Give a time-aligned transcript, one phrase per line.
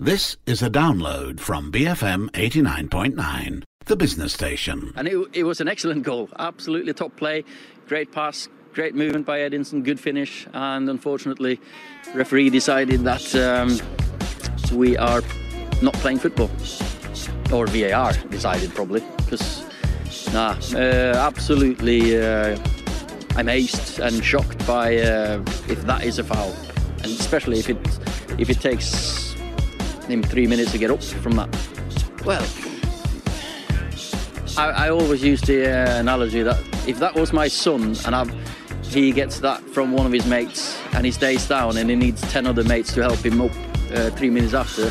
[0.00, 4.92] This is a download from BFM 89.9, the business station.
[4.96, 6.28] And it, it was an excellent goal.
[6.36, 7.44] Absolutely top play.
[7.86, 10.48] Great pass, great movement by Edinson, good finish.
[10.52, 11.60] And unfortunately,
[12.12, 13.78] referee decided that um,
[14.76, 15.22] we are
[15.80, 16.50] not playing football.
[17.52, 19.04] Or VAR decided probably.
[19.18, 19.64] Because,
[20.32, 22.58] nah, uh, absolutely uh,
[23.36, 26.52] amazed and shocked by uh, if that is a foul.
[26.96, 27.78] And especially if it,
[28.40, 29.23] if it takes
[30.08, 31.48] him three minutes to get up from that.
[32.24, 32.46] Well,
[34.56, 38.32] I, I always use the uh, analogy that if that was my son and I've,
[38.84, 42.20] he gets that from one of his mates and he stays down and he needs
[42.32, 43.50] 10 other mates to help him up
[43.92, 44.90] uh, three minutes after,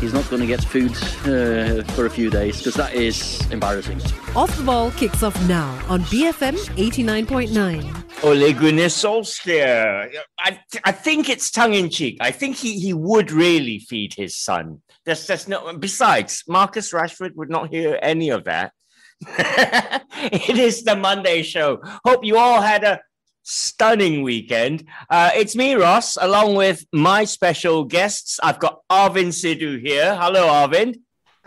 [0.00, 4.00] he's not going to get food uh, for a few days because that is embarrassing.
[4.36, 8.09] Off the Ball kicks off now on BFM 89.9.
[8.22, 10.10] Ole Solskjaer.
[10.38, 12.18] I, I think it's tongue in cheek.
[12.20, 14.82] I think he, he would really feed his son.
[15.06, 15.72] There's just no.
[15.76, 18.72] Besides, Marcus Rashford would not hear any of that.
[19.26, 21.80] it is the Monday show.
[22.04, 23.00] Hope you all had a
[23.42, 24.84] stunning weekend.
[25.08, 28.38] Uh, it's me, Ross, along with my special guests.
[28.42, 30.14] I've got Arvind Sidhu here.
[30.14, 30.96] Hello, Arvind.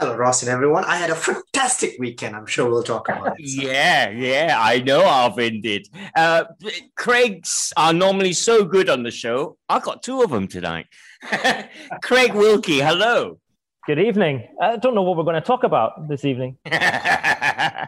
[0.04, 0.84] Hello, Ross and everyone.
[0.84, 2.36] I had a fantastic weekend.
[2.36, 3.46] I'm sure we'll talk about it.
[3.48, 5.88] yeah, yeah, I know Arvin did.
[6.14, 6.44] Uh,
[6.98, 9.56] Craig's are normally so good on the show.
[9.70, 10.88] I got two of them tonight.
[12.04, 13.40] Craig Wilkie, hello.
[13.88, 14.46] Good evening.
[14.62, 16.58] I don't know what we're going to talk about this evening.
[16.70, 17.86] uh,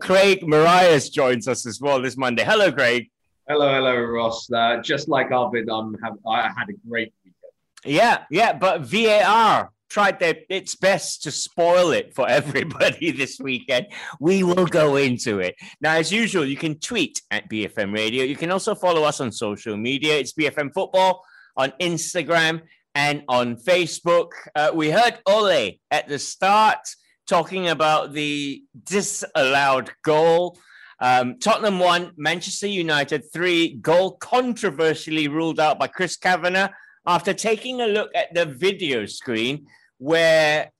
[0.00, 2.42] Craig Marias joins us as well this Monday.
[2.42, 3.08] Hello, Craig.
[3.48, 4.50] Hello, hello, Ross.
[4.50, 7.36] Uh, just like Arvin, I'm have, I had a great weekend.
[7.84, 13.86] Yeah, yeah, but VAR tried their its best to spoil it for everybody this weekend.
[14.20, 15.56] We will go into it.
[15.80, 18.24] Now, as usual, you can tweet at BFM Radio.
[18.24, 20.16] You can also follow us on social media.
[20.16, 21.22] It's BFM Football
[21.56, 22.62] on Instagram
[22.94, 24.30] and on Facebook.
[24.54, 26.78] Uh, we heard Ole at the start
[27.26, 30.58] talking about the disallowed goal.
[31.00, 36.70] Um, Tottenham won, Manchester United three, goal controversially ruled out by Chris Kavanagh
[37.06, 39.66] after taking a look at the video screen
[40.00, 40.70] where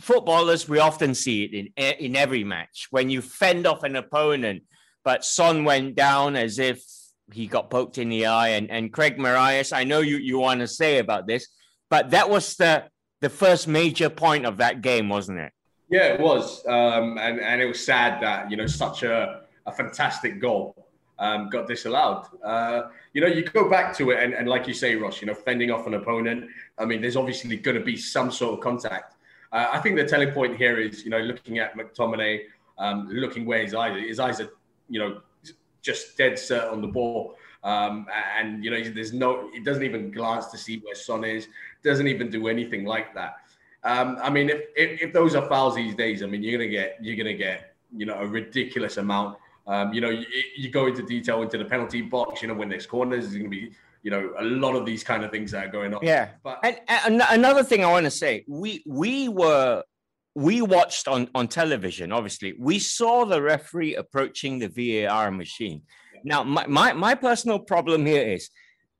[0.00, 2.86] footballers we often see it in in every match.
[2.90, 4.62] When you fend off an opponent
[5.04, 6.82] but son went down as if
[7.32, 10.60] he got poked in the eye and and craig marias i know you you want
[10.60, 11.48] to say about this
[11.90, 12.84] but that was the
[13.20, 15.52] the first major point of that game wasn't it?
[15.90, 16.64] Yeah it was.
[16.66, 20.77] Um and and it was sad that you know such a a fantastic goal
[21.18, 22.26] um, got disallowed.
[22.42, 25.26] Uh, you know, you go back to it, and, and like you say, Ross, you
[25.26, 26.48] know, fending off an opponent.
[26.78, 29.16] I mean, there's obviously going to be some sort of contact.
[29.52, 32.42] Uh, I think the telling point here is, you know, looking at McTominay,
[32.78, 34.50] um, looking where his eyes, his eyes are,
[34.88, 35.20] you know,
[35.82, 37.36] just dead set on the ball.
[37.64, 38.06] Um,
[38.38, 41.48] and you know, there's no, it doesn't even glance to see where Son is.
[41.82, 43.36] Doesn't even do anything like that.
[43.84, 46.70] Um, I mean, if, if, if those are fouls these days, I mean, you're gonna
[46.70, 50.24] get you're gonna get you know a ridiculous amount um, you know, you,
[50.56, 52.40] you, go into detail into the penalty box.
[52.40, 53.70] You know, when there's corners, there's going to be,
[54.02, 56.00] you know, a lot of these kind of things that are going on.
[56.02, 56.30] Yeah.
[56.42, 59.84] But and, and another thing I want to say, we we were
[60.34, 62.12] we watched on on television.
[62.12, 65.82] Obviously, we saw the referee approaching the VAR machine.
[66.24, 68.48] Now, my my, my personal problem here is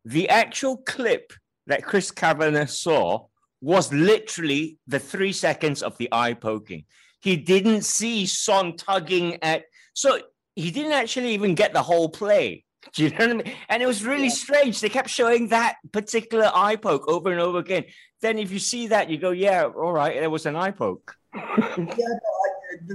[0.05, 1.33] the actual clip
[1.67, 3.27] that Chris Kavanagh saw
[3.63, 6.85] was literally the three seconds of the eye poking.
[7.21, 9.65] He didn't see Son tugging at.
[9.95, 10.21] So
[10.59, 12.65] he didn't actually even get the whole play.
[12.95, 13.55] Do you know what I mean?
[13.69, 14.45] And it was really yeah.
[14.45, 14.81] strange.
[14.81, 17.85] They kept showing that particular eye poke over and over again.
[18.21, 21.17] Then, if you see that, you go, "Yeah, all right, there was an eye poke."
[21.35, 21.43] yeah,
[21.77, 22.49] I,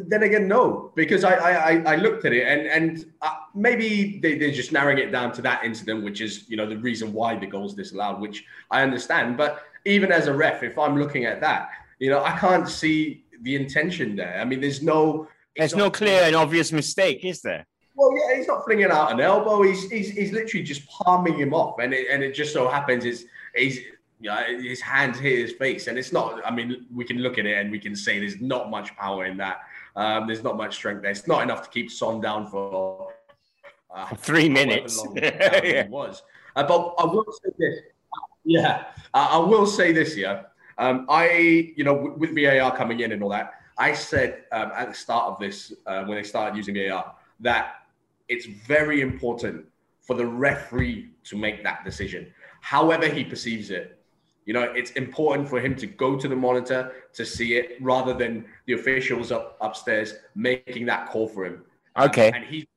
[0.07, 4.37] then again, no, because I I, I looked at it and and uh, maybe they,
[4.37, 7.35] they're just narrowing it down to that incident, which is you know the reason why
[7.35, 9.37] the goal's disallowed, which I understand.
[9.37, 11.69] But even as a ref, if I'm looking at that,
[11.99, 14.39] you know, I can't see the intention there.
[14.41, 17.65] I mean, there's no there's no clear and obvious mistake, is there?
[17.95, 19.61] Well, yeah, he's not flinging out an elbow.
[19.61, 23.05] He's he's, he's literally just palming him off, and it, and it just so happens
[23.05, 23.25] is
[23.55, 23.79] he's
[24.23, 26.41] you know, his hands hit his face, and it's not.
[26.45, 29.25] I mean, we can look at it and we can say there's not much power
[29.25, 29.59] in that.
[29.97, 31.11] Um, there's not much strength there.
[31.11, 33.13] It's not enough to keep Son down for
[33.93, 35.05] uh, three minutes.
[35.15, 35.87] yeah.
[35.87, 36.23] was.
[36.55, 37.79] Uh, but I will say this.
[38.45, 40.15] Yeah, uh, I will say this.
[40.15, 40.43] Yeah,
[40.77, 43.53] um, I you know with VAR coming in and all that.
[43.77, 47.75] I said um, at the start of this, uh, when they started using VAR, that
[48.27, 49.65] it's very important
[50.01, 52.31] for the referee to make that decision,
[52.61, 53.99] however he perceives it.
[54.45, 58.13] You know, it's important for him to go to the monitor to see it rather
[58.13, 61.63] than the officials up upstairs making that call for him.
[61.97, 62.31] Okay.
[62.33, 62.67] and he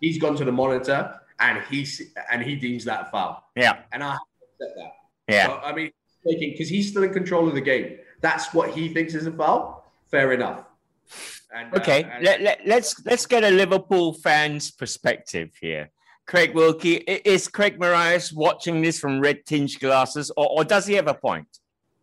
[0.00, 1.86] he's gone to the monitor and he
[2.30, 3.44] and he deems that foul.
[3.54, 3.80] Yeah.
[3.92, 4.92] And I accept that.
[5.28, 5.46] Yeah.
[5.48, 5.90] So, I mean,
[6.24, 7.98] because he's still in control of the game.
[8.20, 9.79] That's what he thinks is a foul.
[10.10, 10.64] Fair enough.
[11.54, 15.90] And, okay, uh, and- let, let, let's let's get a Liverpool fan's perspective here.
[16.26, 20.94] Craig Wilkie, is Craig Marias watching this from red tinge glasses, or, or does he
[20.94, 21.48] have a point?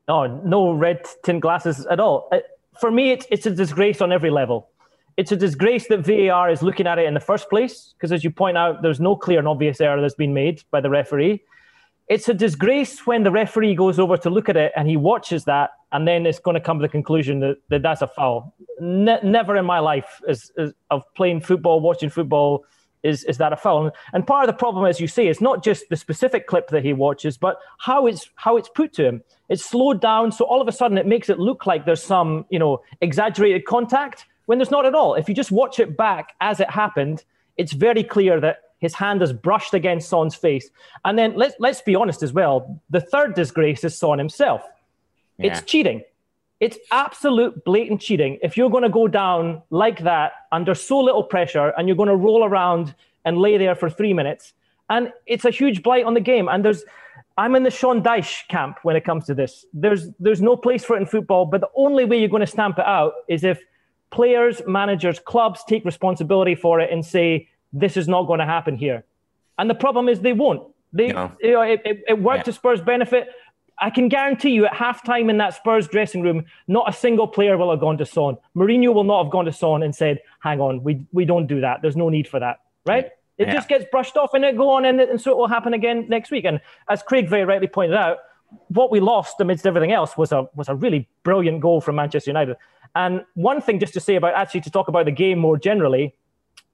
[0.09, 2.27] No, no red tint glasses at all.
[2.31, 2.39] Uh,
[2.79, 4.69] for me, it's, it's a disgrace on every level.
[5.15, 8.23] It's a disgrace that VAR is looking at it in the first place, because as
[8.23, 11.41] you point out, there's no clear and obvious error that's been made by the referee.
[12.07, 15.43] It's a disgrace when the referee goes over to look at it and he watches
[15.45, 18.53] that, and then it's going to come to the conclusion that, that that's a foul.
[18.79, 22.63] Ne- never in my life is, is, of playing football, watching football,
[23.03, 23.91] is, is that a foul?
[24.13, 26.83] And part of the problem, as you say, is not just the specific clip that
[26.83, 29.21] he watches, but how it's how it's put to him.
[29.49, 32.45] It's slowed down, so all of a sudden it makes it look like there's some
[32.49, 35.13] you know exaggerated contact when there's not at all.
[35.13, 37.23] If you just watch it back as it happened,
[37.57, 40.69] it's very clear that his hand is brushed against Son's face.
[41.05, 42.79] And then let's let's be honest as well.
[42.89, 44.63] The third disgrace is Son himself.
[45.37, 45.47] Yeah.
[45.47, 46.03] It's cheating.
[46.59, 48.39] It's absolute blatant cheating.
[48.41, 52.09] If you're going to go down like that under so little pressure and you're going
[52.09, 52.95] to roll around
[53.25, 54.53] and lay there for three minutes,
[54.89, 56.47] and it's a huge blight on the game.
[56.47, 56.83] And there's,
[57.37, 59.65] I'm in the Sean Dyche camp when it comes to this.
[59.73, 62.47] There's, there's no place for it in football, but the only way you're going to
[62.47, 63.61] stamp it out is if
[64.09, 68.75] players, managers, clubs take responsibility for it and say, this is not going to happen
[68.75, 69.05] here.
[69.57, 70.63] And the problem is they won't.
[70.93, 71.31] They, no.
[71.41, 72.43] you know, it, it, it worked yeah.
[72.43, 73.29] to Spurs' benefit.
[73.79, 77.57] I can guarantee you at halftime in that Spurs dressing room, not a single player
[77.57, 78.37] will have gone to Son.
[78.55, 81.61] Mourinho will not have gone to Son and said, hang on, we, we don't do
[81.61, 81.81] that.
[81.81, 83.11] There's no need for that, right?
[83.37, 83.53] It yeah.
[83.53, 86.07] just gets brushed off and it go on and, and so it will happen again
[86.09, 86.45] next week.
[86.45, 86.59] And
[86.89, 88.17] as Craig very rightly pointed out,
[88.69, 92.29] what we lost amidst everything else was a was a really brilliant goal from Manchester
[92.29, 92.55] United.
[92.95, 96.15] And one thing just to say about actually to talk about the game more generally,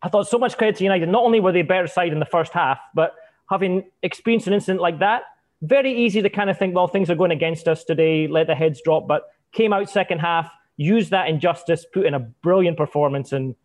[0.04, 1.08] I thought so much credit to United.
[1.08, 3.16] Not only were they better side in the first half, but
[3.50, 5.24] having experienced an incident like that,
[5.62, 8.56] very easy to kind of think, well, things are going against us today, let the
[8.56, 13.32] heads drop, but came out second half, used that injustice, put in a brilliant performance,
[13.32, 13.56] and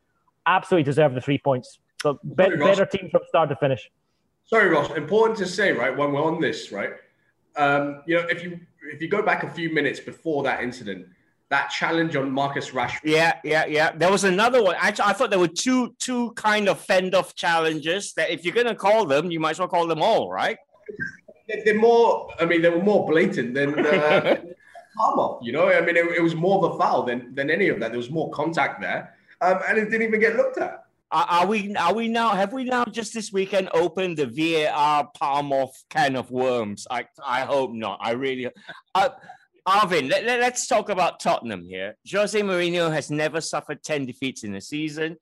[0.46, 1.80] absolutely deserved the three points.
[2.00, 3.90] So be- Sorry, better team from start to finish.
[4.44, 4.90] Sorry, Ross.
[4.96, 6.90] Important to say, right, when we're on this, right?
[7.56, 8.60] Um, you know, if you
[8.92, 11.06] if you go back a few minutes before that incident,
[11.50, 13.00] that challenge on Marcus Rashford.
[13.04, 13.92] Yeah, yeah, yeah.
[13.92, 14.76] There was another one.
[14.78, 18.54] Actually, I thought there were two two kind of fend off challenges that if you're
[18.54, 20.58] gonna call them, you might as well call them all, right?
[21.64, 22.28] they're more.
[22.38, 24.36] I mean, they were more blatant than uh,
[24.96, 25.38] Palmer.
[25.42, 27.80] You know, I mean, it, it, was more of a foul than than any of
[27.80, 27.90] that.
[27.90, 30.84] There was more contact there, um, and it didn't even get looked at.
[31.10, 31.74] Are, are, we?
[31.74, 32.30] Are we now?
[32.30, 36.86] Have we now just this weekend opened the VAR palm off can of worms?
[36.90, 37.98] I I hope not.
[38.02, 38.48] I really.
[38.94, 39.08] Uh,
[39.68, 41.94] Arvin, let, let, let's talk about Tottenham here.
[42.10, 45.16] Jose Mourinho has never suffered 10 defeats in a season.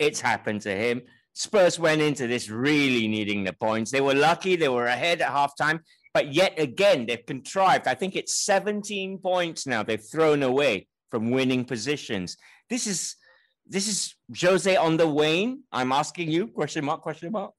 [0.00, 1.02] It's happened to him.
[1.34, 3.92] Spurs went into this really needing the points.
[3.92, 5.78] They were lucky, they were ahead at halftime,
[6.12, 7.86] but yet again, they've contrived.
[7.86, 12.36] I think it's 17 points now they've thrown away from winning positions.
[12.68, 13.14] This is
[13.66, 15.62] this is Jose on the wane.
[15.72, 17.52] I'm asking you, question mark, question mark.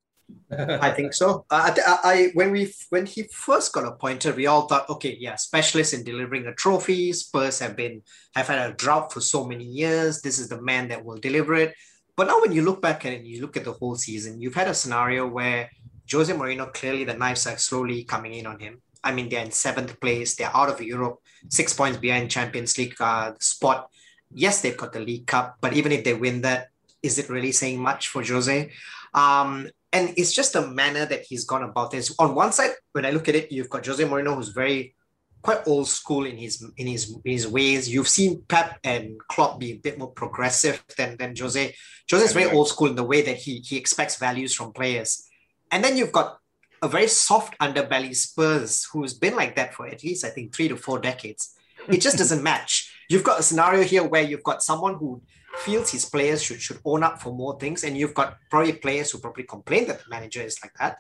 [0.52, 1.46] I think so.
[1.50, 5.94] I, I, when we when he first got appointed, we all thought, okay, yeah, specialist
[5.94, 7.14] in delivering a trophy.
[7.14, 8.02] Spurs have been
[8.36, 10.22] have had a drought for so many years.
[10.22, 11.74] This is the man that will deliver it.
[12.16, 14.68] But now when you look back and you look at the whole season, you've had
[14.68, 15.70] a scenario where
[16.12, 18.82] Jose Mourinho, clearly the knives are slowly coming in on him.
[19.04, 20.36] I mean, they're in seventh place.
[20.36, 21.20] They're out of Europe,
[21.50, 23.90] six points behind Champions League uh, spot.
[24.34, 26.70] Yes, they've got the League Cup, but even if they win that,
[27.04, 28.72] is it really saying much for Jose?
[29.14, 32.14] Um, and it's just a manner that he's gone about this.
[32.20, 34.94] On one side, when I look at it, you've got Jose Mourinho, who's very
[35.42, 37.88] quite old school in his in his in his ways.
[37.88, 41.74] You've seen Pep and Klopp be a bit more progressive than than Jose.
[42.12, 45.30] Jose is very old school in the way that he he expects values from players.
[45.72, 46.40] And then you've got
[46.82, 50.68] a very soft underbelly Spurs who's been like that for at least I think three
[50.68, 51.56] to four decades.
[51.88, 52.92] It just doesn't match.
[53.10, 55.22] You've got a scenario here where you've got someone who
[55.58, 59.12] feels his players should should own up for more things, and you've got probably players
[59.12, 60.98] who probably complain that the manager is like that.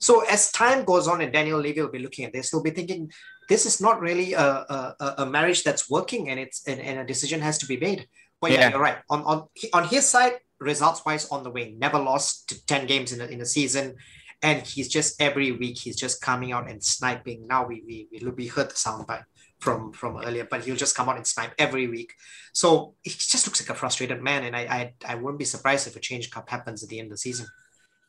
[0.00, 2.70] So as time goes on, and Daniel Levy will be looking at this, he'll be
[2.70, 3.10] thinking,
[3.48, 7.04] this is not really a, a, a marriage that's working, and it's and, and, a
[7.04, 8.06] decision has to be made.
[8.40, 8.98] But yeah, yeah you're right.
[9.10, 13.12] On on on his side, results wise, on the way, never lost to ten games
[13.12, 13.96] in a, in a season,
[14.42, 17.46] and he's just every week he's just coming out and sniping.
[17.46, 19.24] Now we we we, we heard the soundbite
[19.58, 22.14] from from earlier, but he'll just come out and snipe every week.
[22.52, 25.86] So he just looks like a frustrated man, and I I, I wouldn't be surprised
[25.86, 27.46] if a change cup happens at the end of the season.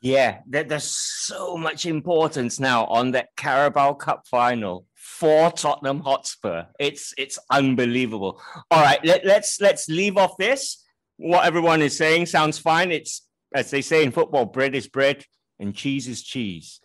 [0.02, 6.64] Yeah, there's so much importance now on that Carabao Cup final for Tottenham Hotspur.
[6.78, 8.40] It's it's unbelievable.
[8.70, 10.82] All right, let, let's let's leave off this.
[11.18, 12.92] What everyone is saying sounds fine.
[12.92, 15.24] It's as they say in football, bread is bread
[15.58, 16.80] and cheese is cheese.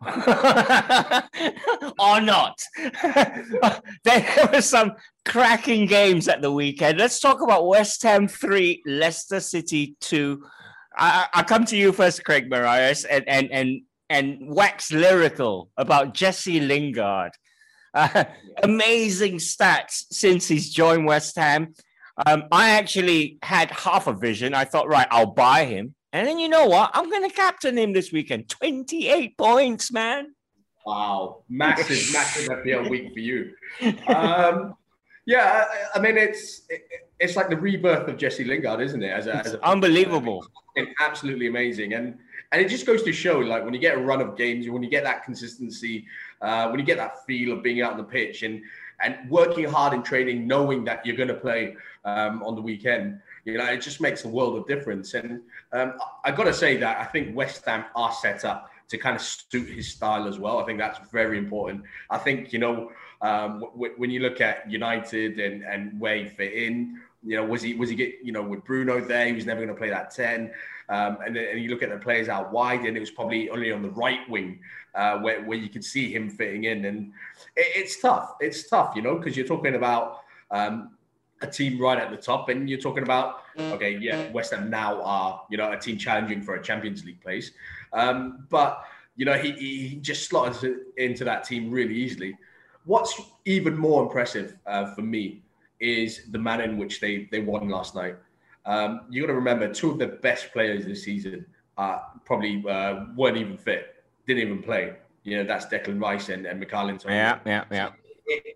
[1.98, 2.60] or not.
[4.04, 4.92] there were some
[5.24, 6.98] cracking games at the weekend.
[6.98, 10.42] Let's talk about West Ham 3, Leicester City 2.
[10.96, 16.14] I, I come to you first, Craig Marias, and, and, and, and wax lyrical about
[16.14, 17.32] Jesse Lingard.
[17.92, 18.24] Uh,
[18.62, 21.74] amazing stats since he's joined West Ham.
[22.24, 24.54] Um, I actually had half a vision.
[24.54, 25.94] I thought, right, I'll buy him.
[26.16, 26.90] And then you know what?
[26.94, 28.48] I'm going to captain him this weekend.
[28.48, 30.34] 28 points, man.
[30.86, 31.42] Wow.
[31.50, 33.52] Massive, massive FPL week for you.
[34.08, 34.76] Um,
[35.26, 36.82] yeah, I, I mean, it's it,
[37.20, 39.10] it's like the rebirth of Jesse Lingard, isn't it?
[39.10, 40.46] As a, as a unbelievable.
[40.76, 41.92] And absolutely amazing.
[41.92, 42.16] And
[42.50, 44.82] and it just goes to show, like, when you get a run of games, when
[44.82, 46.06] you get that consistency,
[46.40, 48.62] uh, when you get that feel of being out on the pitch and
[49.02, 53.20] and working hard in training, knowing that you're going to play um, on the weekend,
[53.44, 55.14] you know, it just makes a world of difference.
[55.14, 55.40] And
[55.72, 55.94] um,
[56.24, 59.22] I got to say that I think West Ham are set up to kind of
[59.22, 60.60] suit his style as well.
[60.60, 61.82] I think that's very important.
[62.08, 66.28] I think, you know, um, w- when you look at United and, and where he
[66.28, 69.26] fit in, you know, was he was he get you know with Bruno there?
[69.26, 70.52] He was never going to play that ten.
[70.88, 73.50] Um, and then and you look at the players out wide, and it was probably
[73.50, 74.60] only on the right wing
[74.94, 76.84] uh, where where you could see him fitting in.
[76.84, 77.12] And
[77.56, 78.34] it, it's tough.
[78.38, 80.20] It's tough, you know, because you're talking about
[80.52, 80.95] um,
[81.42, 85.02] a team right at the top, and you're talking about okay, yeah, West Ham now
[85.02, 87.52] are you know a team challenging for a Champions League place,
[87.92, 88.84] um, but
[89.16, 92.36] you know he, he just slotted into that team really easily.
[92.84, 95.42] What's even more impressive uh, for me
[95.80, 98.16] is the manner in which they they won last night.
[98.64, 101.46] Um, you got to remember, two of the best players this season
[101.78, 104.96] uh, probably uh, weren't even fit, didn't even play.
[105.22, 107.02] You know, that's Declan Rice and, and Mykhailion.
[107.04, 107.90] Yeah, yeah, yeah.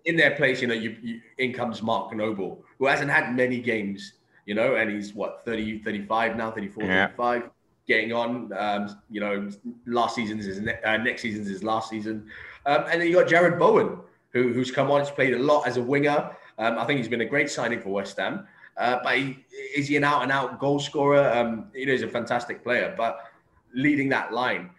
[0.05, 3.59] In their place, you know, you, you, in comes Mark Noble, who hasn't had many
[3.59, 4.13] games,
[4.45, 7.07] you know, and he's what, 30, 35 now, 34, yeah.
[7.07, 7.49] 35,
[7.87, 8.51] getting on.
[8.53, 9.49] Um, you know,
[9.85, 12.27] last season's is ne- uh, next season's is last season.
[12.65, 13.97] Um, and then you got Jarrod Bowen,
[14.31, 16.35] who, who's come on, he's played a lot as a winger.
[16.57, 18.47] Um, I think he's been a great signing for West Ham.
[18.77, 19.37] Uh, but he,
[19.75, 21.29] is he an out and out goal scorer?
[21.29, 23.19] Um, you know, he's a fantastic player, but
[23.73, 24.69] leading that line.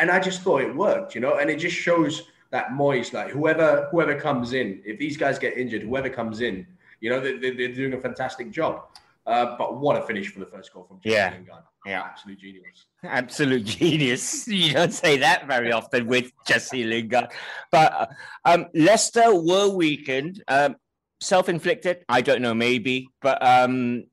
[0.00, 3.30] And I just thought it worked, you know, and it just shows that Moyes, like
[3.30, 6.66] whoever whoever comes in, if these guys get injured, whoever comes in,
[7.00, 8.84] you know, they, are doing a fantastic job.
[9.26, 11.30] Uh, but what a finish for the first goal from Jesse yeah.
[11.30, 11.62] Lingard.
[11.86, 12.86] Yeah, absolute genius.
[13.02, 14.46] Absolute genius.
[14.46, 17.28] You don't say that very often with Jesse Lingard.
[17.70, 18.06] But uh,
[18.44, 20.42] um, Leicester were weakened.
[20.48, 20.76] Um,
[21.22, 24.04] self-inflicted i don't know maybe but um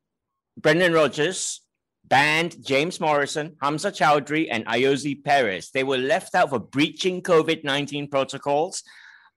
[0.57, 1.61] brendan rodgers
[2.09, 8.09] banned james morrison hamza Choudhury, and ayoze perez they were left out for breaching covid-19
[8.09, 8.83] protocols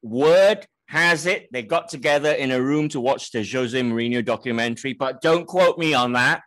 [0.02, 4.93] word has it they got together in a room to watch the jose mourinho documentary
[4.93, 6.43] but don't quote me on that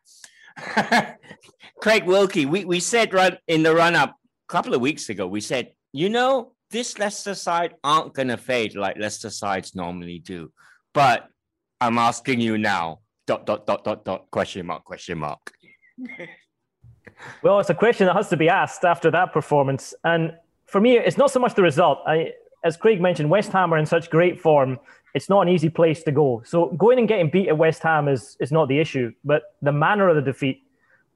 [1.82, 5.41] craig wilkie we, we said run in the run-up a couple of weeks ago we
[5.41, 10.51] said you know this leicester side aren't going to fade like leicester sides normally do
[10.94, 11.29] but
[11.82, 13.01] I'm asking you now.
[13.27, 15.51] Dot dot dot dot dot question mark question mark.
[17.44, 20.34] well, it's a question that has to be asked after that performance, and
[20.66, 22.00] for me, it's not so much the result.
[22.06, 22.32] I,
[22.64, 24.80] as Craig mentioned, West Ham are in such great form.
[25.14, 26.42] It's not an easy place to go.
[26.46, 29.72] So going and getting beat at West Ham is is not the issue, but the
[29.72, 30.64] manner of the defeat,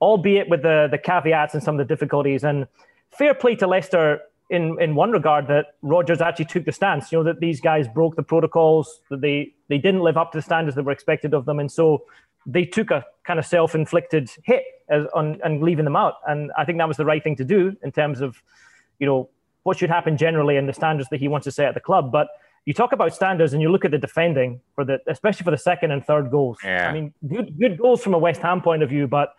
[0.02, 2.44] albeit with the the caveats and some of the difficulties.
[2.44, 2.68] And
[3.12, 7.12] fair play to Leicester in in one regard that Rodgers actually took the stance.
[7.12, 10.38] You know that these guys broke the protocols, that they they didn't live up to
[10.38, 12.06] the standards that were expected of them, and so
[12.46, 16.16] they took a kind of self-inflicted hit as, on and leaving them out.
[16.26, 18.42] And I think that was the right thing to do in terms of,
[18.98, 19.30] you know,
[19.62, 22.12] what should happen generally and the standards that he wants to set at the club.
[22.12, 22.28] But
[22.66, 25.64] you talk about standards and you look at the defending for the, especially for the
[25.72, 26.58] second and third goals.
[26.64, 26.90] Yeah.
[26.90, 29.36] I mean, good good goals from a West Ham point of view, but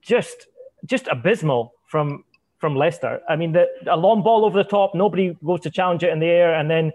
[0.00, 0.48] just
[0.84, 2.24] just abysmal from
[2.58, 3.20] from Leicester.
[3.28, 6.18] I mean, the, a long ball over the top, nobody goes to challenge it in
[6.18, 6.92] the air, and then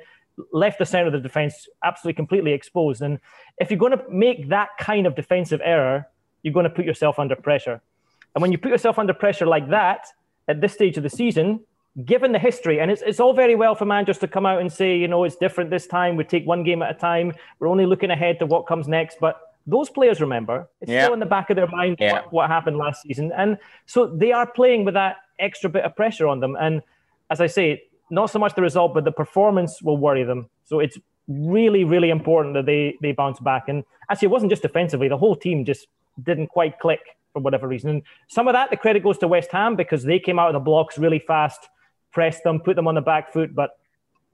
[0.52, 1.54] left the center of the defense
[1.84, 3.02] absolutely completely exposed.
[3.02, 3.20] And
[3.58, 6.06] if you're going to make that kind of defensive error,
[6.44, 7.82] you're going to put yourself under pressure.
[8.36, 10.08] And when you put yourself under pressure like that
[10.48, 11.62] at this stage of the season,
[12.06, 14.72] given the history, and it's, it's all very well for managers to come out and
[14.72, 16.16] say, you know, it's different this time.
[16.16, 17.34] We take one game at a time.
[17.60, 19.18] We're only looking ahead to what comes next.
[19.20, 20.70] But those players remember.
[20.82, 22.14] It's still in the back of their mind yeah.
[22.14, 23.32] what, what happened last season.
[23.36, 26.56] And so they are playing with that extra bit of pressure on them.
[26.60, 26.82] And
[27.30, 30.50] as I say, not so much the result, but the performance will worry them.
[30.66, 33.68] So it's really, really important that they they bounce back.
[33.68, 35.88] And actually, it wasn't just defensively; the whole team just
[36.24, 37.02] didn't quite click
[37.34, 37.90] for whatever reason.
[37.90, 40.54] And some of that, the credit goes to West Ham because they came out of
[40.54, 41.68] the blocks really fast,
[42.12, 43.54] pressed them, put them on the back foot.
[43.54, 43.78] But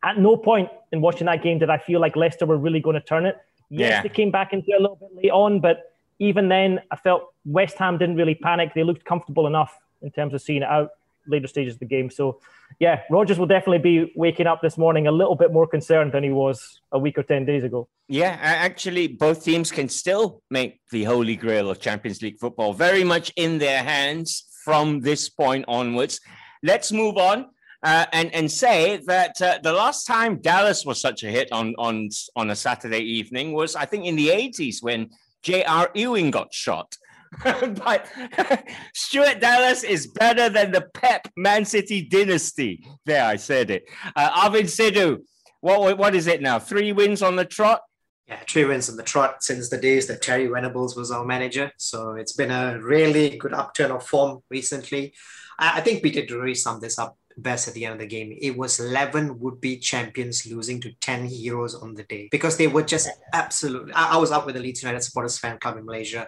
[0.04, 2.96] at no point in watching that game did I feel like Leicester were really going
[2.96, 3.38] to turn it.
[3.70, 4.02] Yes, Yeah.
[4.04, 7.34] they came back into it a little bit late on, but even then, I felt
[7.46, 8.74] West Ham didn't really panic.
[8.74, 10.92] They looked comfortable enough in terms of seeing it out.
[11.28, 12.10] Later stages of the game.
[12.10, 12.40] So,
[12.80, 16.24] yeah, Rodgers will definitely be waking up this morning a little bit more concerned than
[16.24, 17.88] he was a week or 10 days ago.
[18.08, 23.04] Yeah, actually, both teams can still make the holy grail of Champions League football very
[23.04, 26.20] much in their hands from this point onwards.
[26.62, 27.48] Let's move on.
[27.84, 31.76] Uh, and and say that uh, the last time Dallas was such a hit on
[31.78, 35.10] on on a Saturday evening was I think in the 80s when
[35.42, 35.92] J.R.
[35.94, 36.96] Ewing got shot.
[37.44, 38.08] but
[38.94, 42.86] Stuart Dallas is better than the Pep Man City dynasty.
[43.06, 43.90] There, I said it.
[44.16, 45.20] Uh, Arvind Sidhu,
[45.62, 46.60] what, what is it now?
[46.60, 47.82] Three wins on the trot?
[48.28, 51.72] Yeah, three wins on the trot since the days that Terry Venables was our manager.
[51.78, 55.14] So it's been a really good upturn of form recently.
[55.60, 58.08] I, I think Peter did really sum this up best at the end of the
[58.08, 58.36] game.
[58.40, 62.68] It was 11 would be champions losing to 10 heroes on the day because they
[62.68, 63.94] were just absolutely.
[63.94, 66.28] I, I was up with the Leeds United Supporters Fan Club in Malaysia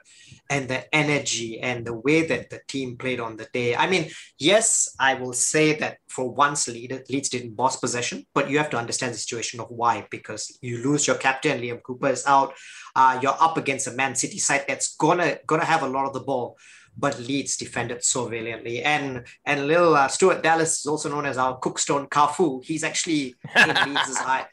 [0.49, 3.75] and the energy and the way that the team played on the day.
[3.75, 8.57] I mean, yes, I will say that for once Leeds didn't boss possession, but you
[8.57, 12.25] have to understand the situation of why because you lose your captain, Liam Cooper is
[12.25, 12.53] out.
[12.95, 16.13] Uh, you're up against a Man City side that's gonna gonna have a lot of
[16.13, 16.57] the ball
[16.97, 18.83] but Leeds defended so valiantly.
[18.83, 22.63] And and little uh, Stuart Dallas is also known as our Cookstown Cafu.
[22.63, 24.45] He's actually in Leeds' eye,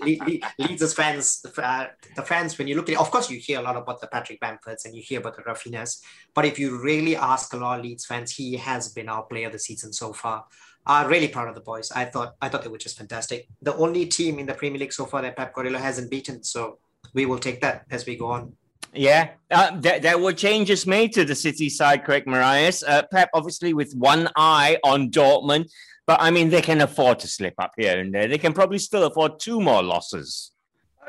[0.59, 2.59] Leeds' fans, uh, the fans.
[2.59, 4.85] When you look at it, of course, you hear a lot about the Patrick Bamfords
[4.85, 6.03] and you hear about the Raphinhas.
[6.35, 9.47] But if you really ask a lot of Leeds fans, he has been our player
[9.47, 10.45] of the season so far.
[10.85, 11.93] Uh, really proud of the boys.
[11.93, 13.47] I thought I thought they were just fantastic.
[13.61, 16.43] The only team in the Premier League so far that Pep Guardiola hasn't beaten.
[16.43, 16.79] So
[17.15, 18.55] we will take that as we go on.
[18.95, 22.83] Yeah, uh, there, there, were changes made to the City side, Craig Marias.
[22.83, 25.71] Uh, Pep, obviously, with one eye on Dortmund,
[26.07, 28.29] but I mean, they can afford to slip up here and there.
[28.29, 30.53] They can probably still afford two more losses.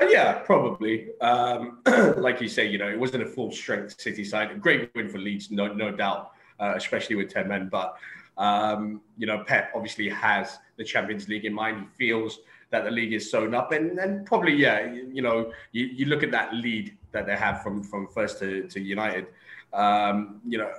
[0.00, 1.08] Uh, yeah, probably.
[1.20, 1.80] Um,
[2.16, 4.50] like you say, you know, it wasn't a full strength City side.
[4.50, 7.68] A great win for Leeds, no, no doubt, uh, especially with 10 men.
[7.70, 7.96] But,
[8.38, 11.80] um, you know, Pep obviously has the Champions League in mind.
[11.80, 12.40] He feels
[12.70, 13.72] that the league is sewn up.
[13.72, 17.62] And, and probably, yeah, you, know, you, you look at that lead that they have
[17.62, 19.26] from, from first to, to United.
[19.72, 20.72] Um, you know,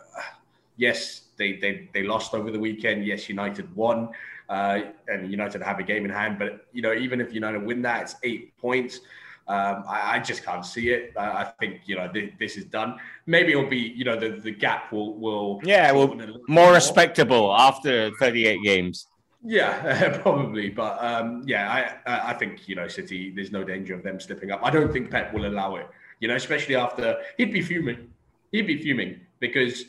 [0.77, 3.05] yes, they, they, they lost over the weekend.
[3.05, 4.09] Yes, United won.
[4.49, 6.37] Uh, and United have a game in hand.
[6.37, 8.99] But, you know, even if United win that, it's eight points.
[9.47, 11.13] Um, I, I, just can't see it.
[11.15, 12.97] I, I think you know th- this is done.
[13.27, 17.53] Maybe it'll be you know the, the gap will will yeah will more, more respectable
[17.55, 19.05] after 38 games.
[19.47, 23.29] Yeah, probably, but um, yeah, I I think you know City.
[23.29, 24.59] There's no danger of them slipping up.
[24.63, 25.87] I don't think Pep will allow it.
[26.19, 28.09] You know, especially after he'd be fuming.
[28.51, 29.85] He'd be fuming because,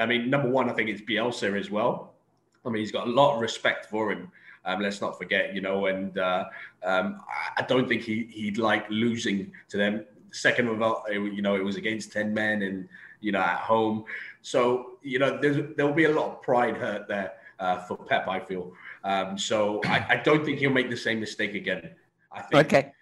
[0.00, 2.14] I mean, number one, I think it's Bielsa as well.
[2.64, 4.30] I mean, he's got a lot of respect for him.
[4.64, 6.44] Um, let's not forget, you know, and uh,
[6.82, 7.20] um,
[7.56, 10.06] I don't think he he'd like losing to them.
[10.30, 12.88] Second of all, you know, it was against ten men and
[13.20, 14.04] you know at home,
[14.40, 18.28] so you know there will be a lot of pride hurt there uh, for Pep.
[18.28, 18.72] I feel
[19.04, 19.80] um, so.
[19.84, 21.90] I, I, don't think he'll make the same mistake again.
[22.32, 22.66] I think.
[22.66, 22.92] Okay.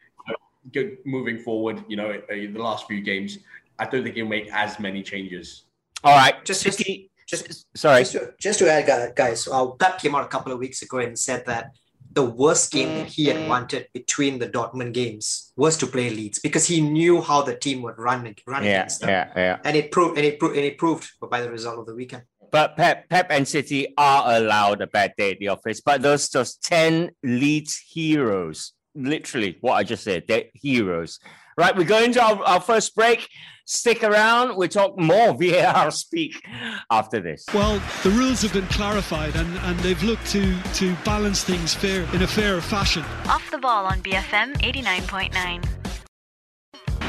[0.72, 3.38] You know, moving forward, you know, uh, the last few games,
[3.78, 5.64] I don't think he'll make as many changes.
[6.02, 6.82] All right, just just,
[7.28, 9.48] just sorry, just to, just to add, guys.
[9.48, 11.72] Uh, Pep came out a couple of weeks ago and said that
[12.16, 16.38] the worst game that he had wanted between the Dortmund games was to play Leeds
[16.38, 19.10] because he knew how the team would run run yeah, against them.
[19.10, 19.58] Yeah, yeah.
[19.64, 22.22] And it proved and it proved and it proved by the result of the weekend.
[22.56, 25.82] But Pep, Pep and City are allowed a bad day at the office.
[25.82, 31.20] But those those ten Leeds heroes, literally what I just said, they're heroes.
[31.58, 33.28] Right, we're going to our, our first break.
[33.66, 34.56] Stick around.
[34.56, 36.42] We talk more VAR speak
[36.90, 37.44] after this.
[37.52, 42.08] Well, the rules have been clarified and, and they've looked to to balance things fair
[42.14, 43.04] in a fairer fashion.
[43.28, 45.62] Off the ball on BFM 89.9.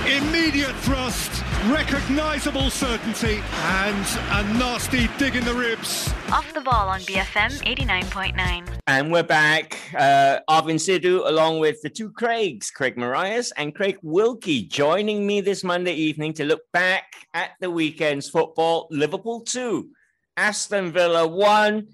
[0.07, 6.13] Immediate thrust, recognisable certainty, and a nasty dig in the ribs.
[6.31, 8.67] Off the ball on BFM 89.9.
[8.87, 9.77] And we're back.
[9.93, 15.41] Uh, Arvind Sidhu, along with the two Craigs, Craig Marias and Craig Wilkie, joining me
[15.41, 18.87] this Monday evening to look back at the weekend's football.
[18.89, 19.89] Liverpool 2,
[20.37, 21.87] Aston Villa 1.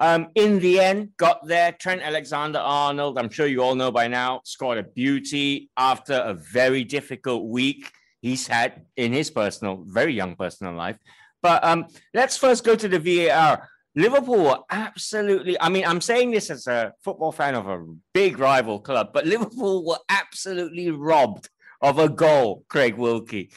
[0.00, 1.72] Um, in the end, got there.
[1.72, 6.34] Trent Alexander Arnold, I'm sure you all know by now, scored a beauty after a
[6.34, 10.96] very difficult week he's had in his personal, very young personal life.
[11.42, 13.68] But um, let's first go to the VAR.
[13.96, 18.38] Liverpool were absolutely, I mean, I'm saying this as a football fan of a big
[18.38, 21.48] rival club, but Liverpool were absolutely robbed
[21.80, 23.50] of a goal, Craig Wilkie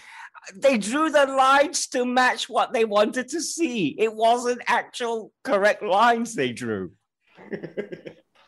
[0.56, 3.96] they drew the lines to match what they wanted to see.
[3.98, 6.92] It wasn't actual correct lines they drew.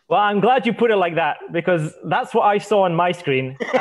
[0.10, 3.12] well, I'm glad you put it like that because that's what I saw on my
[3.12, 3.58] screen.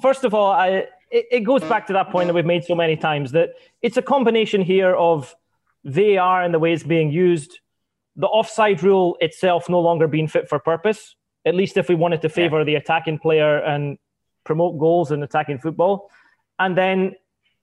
[0.00, 2.74] First of all, I, it, it goes back to that point that we've made so
[2.74, 3.50] many times that
[3.82, 5.34] it's a combination here of
[5.84, 7.60] VAR and the way it's being used,
[8.16, 11.14] the offside rule itself no longer being fit for purpose.
[11.44, 12.64] At least if we wanted to favour yeah.
[12.64, 13.98] the attacking player and
[14.44, 16.10] promote goals in attacking football,
[16.58, 17.14] and then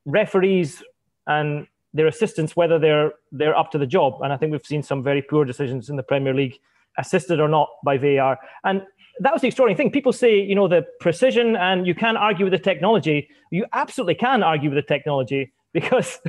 [0.06, 0.84] referees
[1.28, 4.22] and their assistants whether they're they're up to the job.
[4.22, 6.60] And I think we've seen some very poor decisions in the Premier League,
[6.98, 8.40] assisted or not by VAR.
[8.64, 8.84] And
[9.20, 9.92] that was the extraordinary thing.
[9.92, 13.30] People say, you know, the precision and you can't argue with the technology.
[13.52, 16.20] You absolutely can argue with the technology because,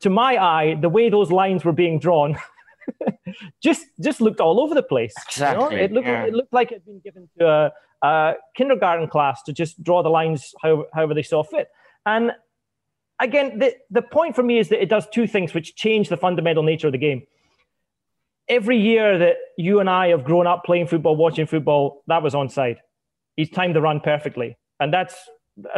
[0.00, 2.36] to my eye, the way those lines were being drawn.
[3.62, 5.14] just just looked all over the place.
[5.28, 5.64] Exactly.
[5.64, 5.84] You know?
[5.84, 6.24] It looked yeah.
[6.24, 7.72] it looked like it had been given to a,
[8.06, 11.68] a kindergarten class to just draw the lines however, however they saw fit.
[12.06, 12.32] And
[13.20, 16.16] again, the, the point for me is that it does two things which change the
[16.16, 17.22] fundamental nature of the game.
[18.52, 22.34] Every year that you and I have grown up playing football, watching football, that was
[22.34, 22.76] onside.
[23.34, 24.58] He's timed the run perfectly.
[24.78, 25.16] And that's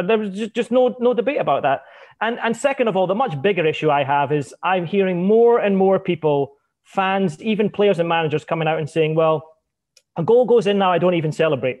[0.03, 1.83] there was just, just no no debate about that.
[2.19, 5.57] And and second of all, the much bigger issue I have is I'm hearing more
[5.59, 9.43] and more people, fans, even players and managers coming out and saying, well,
[10.17, 11.79] a goal goes in now, I don't even celebrate.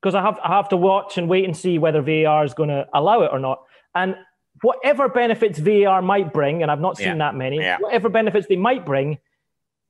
[0.00, 2.70] Because I have I have to watch and wait and see whether VAR is going
[2.70, 3.58] to allow it or not.
[3.94, 4.16] And
[4.62, 7.18] whatever benefits VAR might bring, and I've not seen yeah.
[7.18, 7.78] that many, yeah.
[7.78, 9.18] whatever benefits they might bring,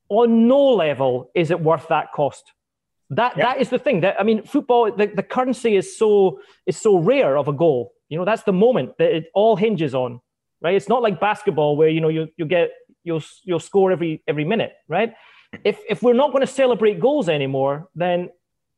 [0.08, 2.52] on no level is it worth that cost.
[3.10, 4.00] That that is the thing.
[4.00, 7.92] That I mean, football, the, the currency is so is so rare of a goal.
[8.08, 10.20] You know, that's the moment that it all hinges on,
[10.60, 10.74] right?
[10.74, 12.70] It's not like basketball where you know you you get
[13.04, 15.14] you'll you'll score every every minute, right?
[15.64, 18.30] If if we're not going to celebrate goals anymore, then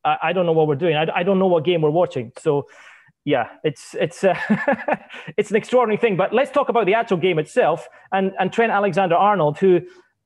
[0.05, 0.95] I, I don't know what we're doing.
[0.97, 2.33] I, I don't know what game we're watching.
[2.39, 2.67] So
[3.25, 4.37] yeah, it's it's uh,
[5.37, 6.17] it's an extraordinary thing.
[6.17, 9.81] But let's talk about the actual game itself and and Trent Alexander-Arnold, who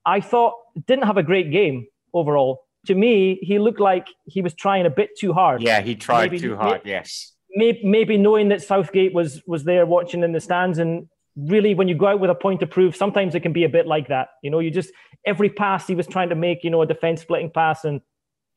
[0.05, 0.55] I thought
[0.87, 2.65] didn't have a great game overall.
[2.87, 5.63] To me, he looked like he was trying a bit too hard.
[5.63, 6.81] Yeah, he tried maybe, too hard.
[6.85, 7.33] Maybe, yes.
[7.55, 11.87] Maybe, maybe knowing that Southgate was was there watching in the stands, and really, when
[11.87, 14.09] you go out with a point to prove, sometimes it can be a bit like
[14.09, 14.29] that.
[14.43, 14.91] You know, you just
[15.25, 18.01] every pass he was trying to make, you know, a defense splitting pass, and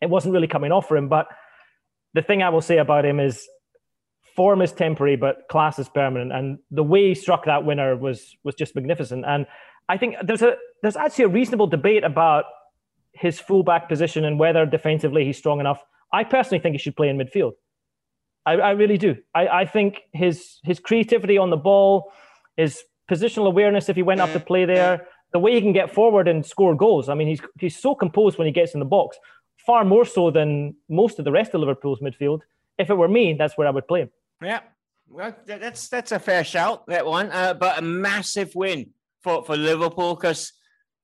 [0.01, 1.07] it wasn't really coming off for him.
[1.07, 1.27] But
[2.13, 3.47] the thing I will say about him is
[4.35, 6.31] form is temporary, but class is permanent.
[6.31, 9.25] And the way he struck that winner was was just magnificent.
[9.27, 9.45] And
[9.87, 12.45] I think there's a there's actually a reasonable debate about
[13.13, 15.81] his fullback position and whether defensively he's strong enough.
[16.11, 17.53] I personally think he should play in midfield.
[18.45, 19.15] I, I really do.
[19.33, 22.11] I, I think his his creativity on the ball,
[22.57, 25.93] his positional awareness if he went up to play there, the way he can get
[25.93, 27.09] forward and score goals.
[27.09, 29.17] I mean, he's he's so composed when he gets in the box,
[29.65, 32.41] far more so than most of the rest of Liverpool's midfield.
[32.77, 34.09] If it were me, that's where I would play him.
[34.41, 34.59] Yeah,
[35.09, 38.91] well, that's that's a fair shout that one, uh, but a massive win
[39.25, 40.53] for for Liverpool because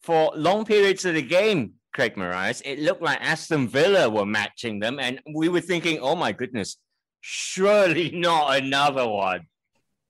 [0.01, 4.79] for long periods of the game, Craig Morais, it looked like Aston Villa were matching
[4.79, 6.77] them, and we were thinking, oh my goodness,
[7.19, 9.41] surely not another one.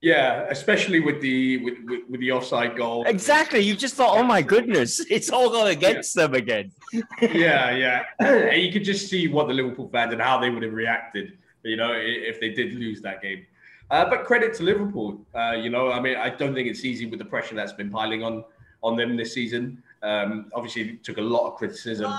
[0.02, 3.04] Yeah, especially with the with, with, with, the offside goal.
[3.06, 3.60] Exactly.
[3.60, 6.22] You just thought, oh my goodness, it's all gone against yeah.
[6.22, 6.72] them again.
[7.22, 8.02] yeah, yeah.
[8.18, 11.38] and you could just see what the Liverpool fans and how they would have reacted
[11.64, 13.46] you know, if they did lose that game.
[13.92, 15.20] Uh, but credit to Liverpool.
[15.34, 17.90] Uh, you know, I mean, I don't think it's easy with the pressure that's been
[17.90, 18.42] piling on
[18.82, 19.82] on them this season.
[20.02, 22.12] Um, obviously, took a lot of criticism.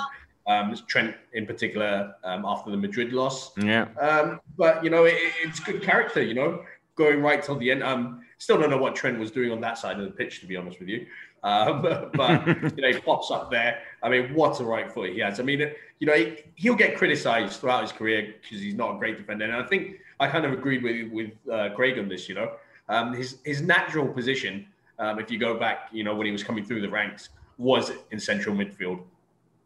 [0.46, 3.58] Um, Trent in particular um, after the Madrid loss.
[3.58, 3.88] Yeah.
[4.00, 6.22] Um, but you know, it, it's good character.
[6.22, 6.64] You know,
[6.96, 7.82] going right till the end.
[7.82, 10.46] Um, still don't know what Trent was doing on that side of the pitch, to
[10.46, 11.08] be honest with you.
[11.44, 11.82] Um,
[12.14, 13.80] but you know, he pops up there.
[14.04, 15.40] I mean, what a right foot he has.
[15.40, 16.14] I mean, you know,
[16.56, 19.46] he, will get criticised throughout his career because he's not a great defender.
[19.46, 22.30] And I think I kind of agreed with with uh, Craig on this.
[22.30, 22.52] You know,
[22.90, 24.68] um, his his natural position,
[25.00, 27.92] um, if you go back, you know, when he was coming through the ranks, was
[28.12, 29.02] in central midfield,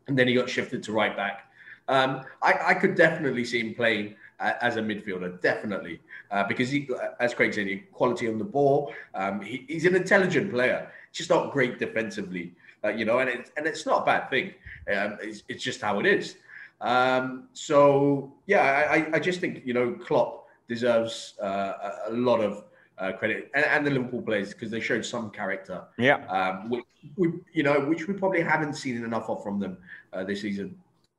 [0.07, 1.51] and then he got shifted to right back.
[1.89, 5.99] Um, I, I could definitely see him playing as a midfielder, definitely,
[6.31, 6.87] uh, because he,
[7.19, 8.93] as Craig said, he quality on the ball.
[9.15, 13.51] Um, he, he's an intelligent player just not great defensively, uh, you know, and it's
[13.57, 14.53] and it's not a bad thing.
[14.93, 16.35] Um, it's, it's just how it is.
[16.81, 21.73] Um, so yeah, I, I just think you know Klopp deserves uh,
[22.07, 22.65] a lot of
[22.97, 25.83] uh, credit and, and, the Liverpool players because they showed some character.
[25.97, 26.85] Yeah, um, which
[27.15, 29.77] we you know which we probably haven't seen enough of from them
[30.13, 30.77] uh, this season.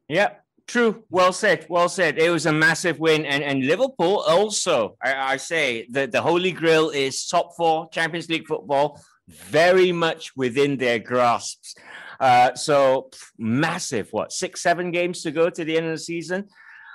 [0.08, 0.30] Yeah,
[0.68, 1.02] True.
[1.08, 1.64] Well said.
[1.70, 2.18] Well said.
[2.18, 3.24] It was a massive win.
[3.24, 8.28] And, and Liverpool also, I, I say, the, the Holy Grail is top four Champions
[8.28, 11.74] League football very much within their grasps.
[12.20, 16.48] Uh, so massive, what, six, seven games to go to the end of the season?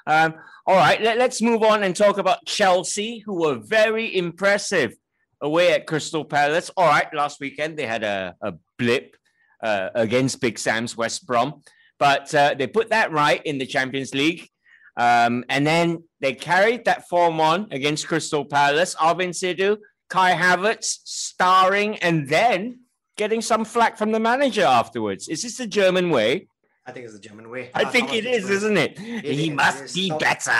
[0.05, 4.93] Um, all right, let, us move on and talk about Chelsea, who were very impressive
[5.41, 6.69] away at Crystal Palace.
[6.75, 9.15] All right, last weekend they had a, a blip
[9.61, 11.61] uh, against Big Sam's West Brom,
[11.99, 14.49] but uh, they put that right in the Champions League.
[14.95, 18.95] Um, and then they carried that form on against Crystal Palace.
[18.95, 19.77] Arvin Sidhu
[20.09, 22.81] Kai Havertz starring and then
[23.15, 25.27] getting some flack from the manager afterwards.
[25.27, 26.47] Is this the German way?
[26.85, 27.69] I think it's the German way.
[27.73, 28.99] I Uh, think it is, Tuchel- isn't it?
[28.99, 30.51] It he is, must it be Tom- better.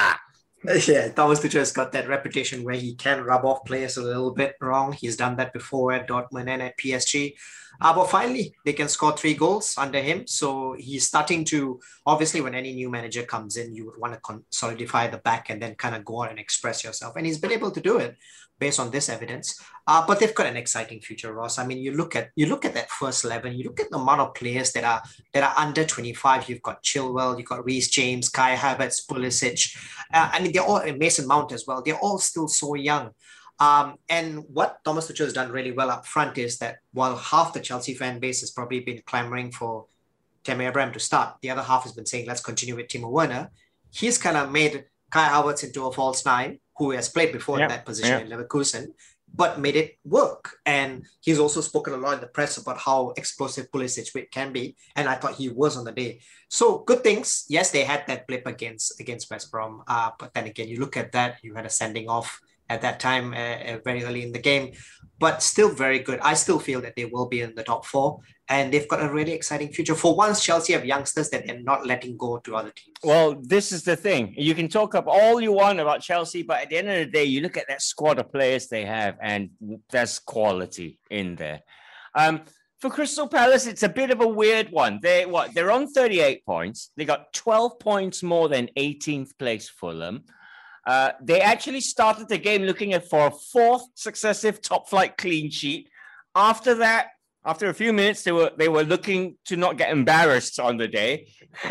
[0.87, 4.31] Yeah, Thomas Tuchel has got that reputation where he can rub off players a little
[4.33, 4.93] bit wrong.
[4.93, 7.33] He's done that before at Dortmund and at PSG.
[7.81, 10.25] Uh, but finally, they can score three goals under him.
[10.25, 14.21] So he's starting to, obviously, when any new manager comes in, you would want to
[14.21, 17.17] con- solidify the back and then kind of go out and express yourself.
[17.17, 18.15] And he's been able to do it
[18.63, 19.47] based on this evidence.
[19.89, 21.59] Uh, but they've got an exciting future, Ross.
[21.59, 23.49] I mean, you look at you look at that first eleven.
[23.57, 25.01] You look at the amount of players that are
[25.33, 26.47] that are under twenty five.
[26.47, 29.59] You've got Chilwell, you've got Reece James, Kai Havertz, Pulisic.
[30.17, 31.81] Uh, I mean, they're all and Mason Mount as well.
[31.83, 33.05] They're all still so young.
[33.59, 37.53] Um, and what Thomas Tuchel has done really well up front is that while half
[37.53, 39.85] the Chelsea fan base has probably been clamoring for
[40.43, 43.51] Tammy Abraham to start, the other half has been saying, let's continue with Timo Werner.
[43.99, 47.65] He's kind of made Kai Havertz into a false nine, who has played before Yeah,
[47.65, 48.25] in that position yeah.
[48.25, 48.93] in Leverkusen,
[49.33, 50.57] but made it work.
[50.65, 54.75] And he's also spoken a lot in the press about how explosive Pulisic can be.
[54.95, 56.21] And I thought he was on the day.
[56.49, 57.45] So good things.
[57.49, 59.83] Yes, they had that blip against against West Brom.
[59.87, 62.39] Uh, but then again, you look at that, you had a sending off
[62.73, 64.73] at that time, uh, uh, very early in the game,
[65.19, 66.19] but still very good.
[66.21, 69.13] I still feel that they will be in the top four, and they've got a
[69.13, 69.95] really exciting future.
[69.95, 72.97] For once, Chelsea have youngsters that they're not letting go to other teams.
[73.03, 74.33] Well, this is the thing.
[74.37, 77.11] You can talk up all you want about Chelsea, but at the end of the
[77.11, 79.51] day, you look at that squad of players they have, and
[79.89, 81.61] there's quality in there.
[82.15, 82.41] Um,
[82.83, 84.99] for Crystal Palace, it's a bit of a weird one.
[85.01, 85.53] They what?
[85.53, 86.91] They're on 38 points.
[86.97, 90.25] They got 12 points more than 18th place Fulham.
[90.85, 95.49] Uh, they actually started the game looking at for a fourth successive top flight clean
[95.49, 95.89] sheet.
[96.35, 97.09] After that,
[97.45, 100.87] after a few minutes, they were they were looking to not get embarrassed on the
[100.87, 101.27] day.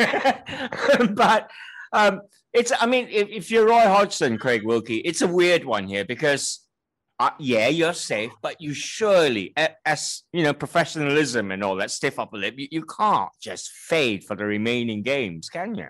[1.14, 1.50] but
[1.92, 2.22] um,
[2.52, 6.04] it's I mean, if, if you're Roy Hodgson, Craig Wilkie, it's a weird one here
[6.04, 6.60] because
[7.18, 9.54] uh, yeah, you're safe, but you surely,
[9.86, 14.24] as you know, professionalism and all that stiff upper lip, you, you can't just fade
[14.24, 15.86] for the remaining games, can you?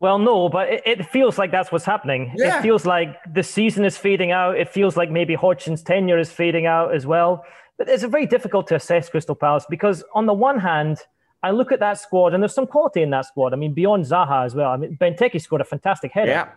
[0.00, 2.32] Well, no, but it, it feels like that's what's happening.
[2.36, 2.58] Yeah.
[2.58, 4.56] It feels like the season is fading out.
[4.56, 7.44] It feels like maybe Hodgson's tenure is fading out as well.
[7.78, 10.98] But it's very difficult to assess Crystal Palace because, on the one hand,
[11.42, 13.52] I look at that squad and there's some quality in that squad.
[13.52, 14.70] I mean, beyond Zaha as well.
[14.70, 16.30] I mean, Benteke scored a fantastic header.
[16.30, 16.48] Yeah.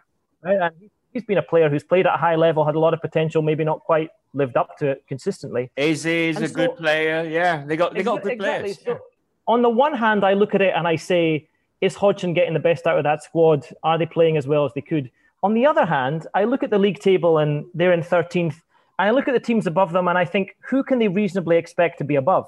[0.44, 0.58] Right?
[0.62, 2.94] And he- he's been a player who's played at a high level, had a lot
[2.94, 5.70] of potential, maybe not quite lived up to it consistently.
[5.78, 7.28] Eze is And a so- good player.
[7.28, 8.74] Yeah, they got they got Exa- good exactly.
[8.76, 8.84] players.
[8.86, 9.00] So,
[9.48, 11.48] on the one hand, I look at it and I say,
[11.82, 13.68] is Hodgson getting the best out of that squad?
[13.84, 15.12] Are they playing as well as they could?
[15.44, 18.56] On the other hand, I look at the league table and they're in 13th.
[19.00, 21.58] And I look at the teams above them and I think, who can they reasonably
[21.58, 22.48] expect to be above?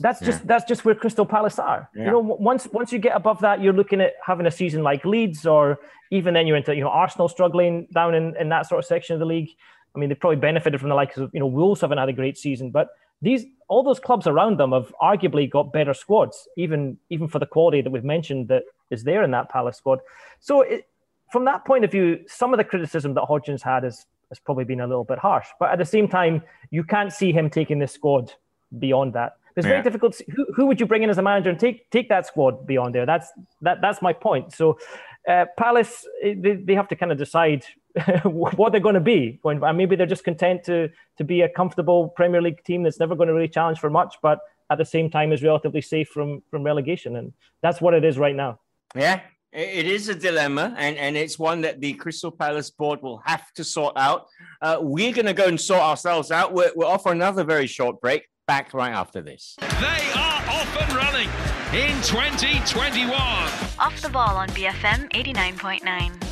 [0.00, 1.88] That's just that's just where Crystal Palace are.
[1.94, 2.06] Yeah.
[2.06, 5.04] You know, once once you get above that, you're looking at having a season like
[5.04, 5.78] Leeds, or
[6.10, 9.14] even then you're into you know Arsenal struggling down in, in that sort of section
[9.14, 9.50] of the league.
[9.94, 12.12] I mean, they probably benefited from the likes of you know Wolves haven't had a
[12.12, 12.88] great season, but
[13.22, 17.46] these all those clubs around them have arguably got better squads, even even for the
[17.46, 20.00] quality that we've mentioned that is there in that Palace squad.
[20.40, 20.88] So it,
[21.32, 24.64] from that point of view, some of the criticism that Hodgson had has has probably
[24.64, 27.78] been a little bit harsh, but at the same time, you can't see him taking
[27.78, 28.32] this squad
[28.78, 29.36] beyond that.
[29.56, 30.12] It's very difficult.
[30.14, 32.66] To, who, who would you bring in as a manager and take take that squad
[32.66, 33.06] beyond there?
[33.06, 34.52] That's that that's my point.
[34.52, 34.78] So,
[35.26, 37.64] uh, Palace they, they have to kind of decide
[38.24, 39.38] what they're going to be.
[39.42, 43.00] Going, and maybe they're just content to to be a comfortable Premier League team that's
[43.00, 46.08] never going to really challenge for much, but at the same time is relatively safe
[46.08, 47.32] from from relegation, and
[47.62, 48.60] that's what it is right now.
[48.94, 49.20] Yeah,
[49.52, 53.52] it is a dilemma, and, and it's one that the Crystal Palace board will have
[53.54, 54.26] to sort out.
[54.60, 56.52] Uh, we're going to go and sort ourselves out.
[56.52, 58.28] We're, we're off for another very short break.
[58.46, 59.56] Back right after this.
[59.60, 61.28] They are off and running
[61.72, 63.10] in 2021.
[63.10, 66.25] Off the ball on BFM 89.9.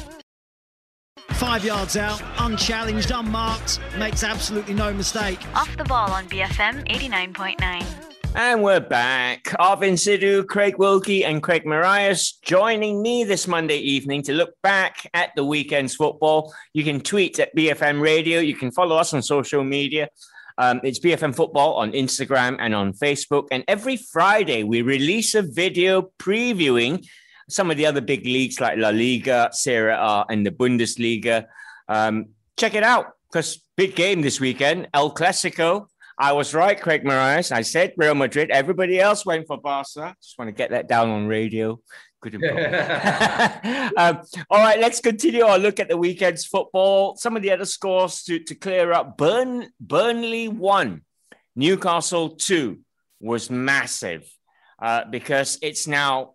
[1.45, 5.39] Five yards out, unchallenged, unmarked, makes absolutely no mistake.
[5.55, 7.87] Off the ball on BFM 89.9.
[8.35, 9.45] And we're back.
[9.61, 15.09] Arvin Sidhu, Craig Wilkie, and Craig Marias joining me this Monday evening to look back
[15.13, 16.53] at the weekend's football.
[16.73, 18.41] You can tweet at BFM Radio.
[18.41, 20.09] You can follow us on social media.
[20.57, 23.49] Um, it's BFM Football on Instagram and on Facebook.
[23.51, 27.07] And every Friday, we release a video previewing
[27.49, 31.47] some of the other big leagues like La Liga, Serie A, and the Bundesliga.
[31.89, 35.89] Um, check it out because big game this weekend, El Clasico.
[36.17, 37.51] I was right, Craig Marias.
[37.51, 38.51] I said Real Madrid.
[38.51, 40.15] Everybody else went for Barca.
[40.23, 41.81] Just want to get that down on radio.
[42.21, 42.37] Good
[43.97, 47.17] um, all right, let's continue our look at the weekend's football.
[47.17, 49.19] Some of the other scores to, to clear up.
[49.19, 51.03] Burn, Burnley won.
[51.57, 52.81] Newcastle two
[53.21, 54.27] was massive
[54.81, 56.34] uh, because it's now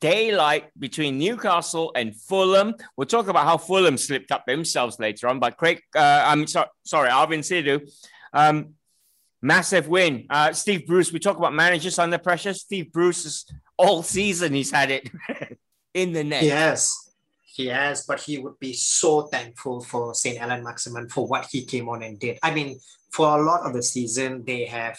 [0.00, 2.74] daylight between Newcastle and Fulham.
[2.96, 5.40] We'll talk about how Fulham slipped up themselves later on.
[5.40, 7.90] But Craig, uh, I'm so, sorry, Arvin Sidhu.
[8.32, 8.74] Um,
[9.40, 10.26] massive win.
[10.30, 12.54] Uh, Steve Bruce, we talk about managers under pressure.
[12.54, 15.10] Steve Bruce is all season he's had it
[15.94, 16.42] in the net.
[16.42, 20.40] Yes, he has, but he would be so thankful for St.
[20.40, 22.38] Allan Maximin for what he came on and did.
[22.42, 22.78] I mean,
[23.10, 24.98] for a lot of the season, they have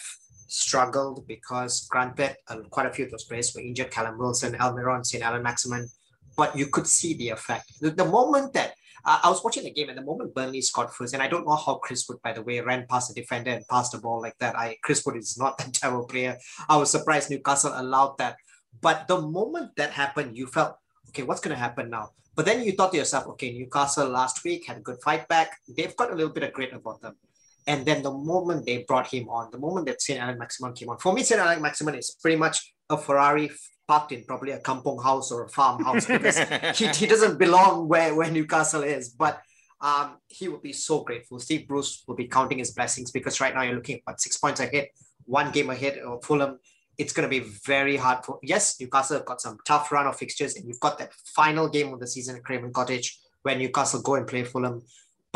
[0.56, 5.04] struggled because granted, uh, quite a few of those players were injured, Callum Wilson, Almiron,
[5.04, 5.22] St.
[5.22, 5.88] Alan Maximin,
[6.36, 7.66] but you could see the effect.
[7.80, 8.72] The, the moment that
[9.04, 11.46] uh, I was watching the game and the moment Burnley scored first, and I don't
[11.46, 14.20] know how Chris Wood, by the way, ran past the defender and passed the ball
[14.22, 14.56] like that.
[14.56, 16.38] I Chris Wood is not a terrible player.
[16.68, 18.36] I was surprised Newcastle allowed that.
[18.80, 20.76] But the moment that happened, you felt,
[21.10, 22.10] okay, what's going to happen now?
[22.34, 25.56] But then you thought to yourself, okay, Newcastle last week had a good fight back.
[25.68, 27.16] They've got a little bit of grit about them.
[27.66, 30.20] And then the moment they brought him on, the moment that St.
[30.20, 31.40] Allan Maximin came on, for me, St.
[31.40, 33.50] Allan Maximin is pretty much a Ferrari
[33.88, 36.38] parked in probably a kampong house or a farmhouse because
[36.78, 39.08] he, he doesn't belong where, where Newcastle is.
[39.08, 39.40] But
[39.80, 41.38] um, he would be so grateful.
[41.40, 44.60] Steve Bruce will be counting his blessings because right now you're looking at six points
[44.60, 44.88] ahead,
[45.24, 46.58] one game ahead of Fulham.
[46.98, 48.38] It's going to be very hard for.
[48.42, 51.92] Yes, Newcastle have got some tough run of fixtures, and you've got that final game
[51.92, 54.82] of the season at Craven Cottage where Newcastle go and play Fulham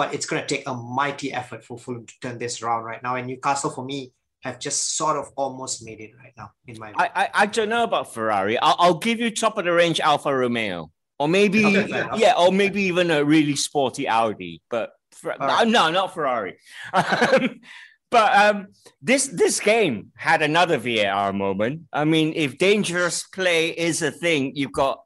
[0.00, 3.02] but it's going to take a mighty effort for Fulham to turn this around right
[3.02, 3.16] now.
[3.16, 6.94] And Newcastle, for me, have just sort of almost made it right now, in my
[6.96, 8.58] I, I, I don't know about Ferrari.
[8.58, 12.50] I'll, I'll give you top of the range Alfa Romeo, or maybe okay, yeah, or
[12.50, 14.62] maybe even a really sporty Audi.
[14.70, 14.88] But
[15.22, 15.68] right.
[15.68, 16.56] no, not Ferrari.
[16.94, 18.68] but um,
[19.02, 21.82] this this game had another VAR moment.
[21.92, 25.02] I mean, if dangerous play is a thing, you've got.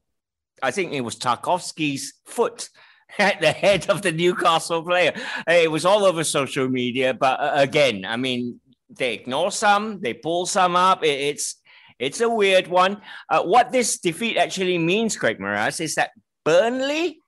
[0.63, 2.69] I think it was Tarkowski's foot
[3.19, 5.13] at the head of the Newcastle player.
[5.47, 10.15] It was all over social media, but uh, again, I mean, they ignore some, they
[10.15, 11.05] pull some up.
[11.05, 11.57] It's
[11.99, 13.01] it's a weird one.
[13.29, 16.11] Uh, what this defeat actually means, Craig Moraz, is that
[16.45, 17.19] Burnley,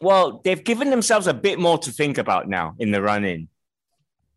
[0.00, 3.48] well, they've given themselves a bit more to think about now in the run in.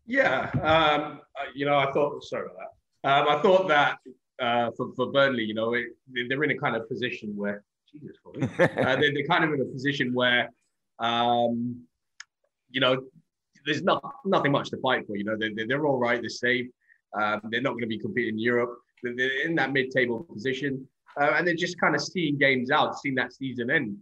[0.06, 2.22] Yeah, um, uh, you know, I thought.
[2.24, 2.70] Sorry about
[3.02, 3.10] that.
[3.10, 3.98] Um, I thought that
[4.38, 5.86] uh, for for Burnley, you know, it,
[6.28, 8.16] they're in a kind of position where Jesus,
[8.60, 10.50] uh, they're, they're kind of in a position where,
[10.98, 11.82] um,
[12.70, 13.02] you know,
[13.64, 15.16] there's not nothing much to fight for.
[15.16, 16.20] You know, they're, they're all right.
[16.20, 16.66] They're safe.
[17.20, 18.78] Um, they're not going to be competing in Europe.
[19.02, 20.86] They're, they're in that mid-table position,
[21.20, 23.96] uh, and they're just kind of seeing games out, seeing that season end.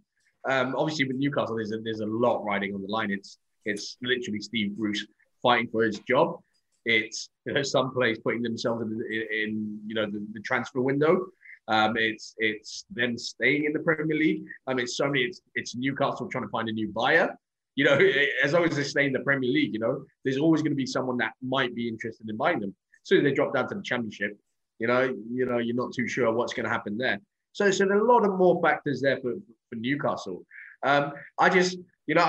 [0.48, 3.10] Um, obviously, with Newcastle, there's a, there's a lot riding on the line.
[3.10, 5.06] It's it's literally Steve Bruce
[5.42, 6.40] fighting for his job.
[6.84, 10.80] It's you know, some players putting themselves in, in, in you know the, the transfer
[10.80, 11.26] window.
[11.68, 14.44] Um, it's it's them staying in the Premier League.
[14.66, 15.22] I mean, so many.
[15.22, 17.36] It's it's Newcastle trying to find a new buyer.
[17.74, 17.98] You know,
[18.44, 20.76] as long as they stay in the Premier League, you know, there's always going to
[20.76, 22.74] be someone that might be interested in buying them.
[23.04, 24.36] So they drop down to the Championship.
[24.78, 27.20] You know, you know, you're not too sure what's going to happen there.
[27.52, 29.34] So, so a lot of more factors there for,
[29.68, 30.44] for Newcastle.
[30.82, 32.28] Um, I just, you know,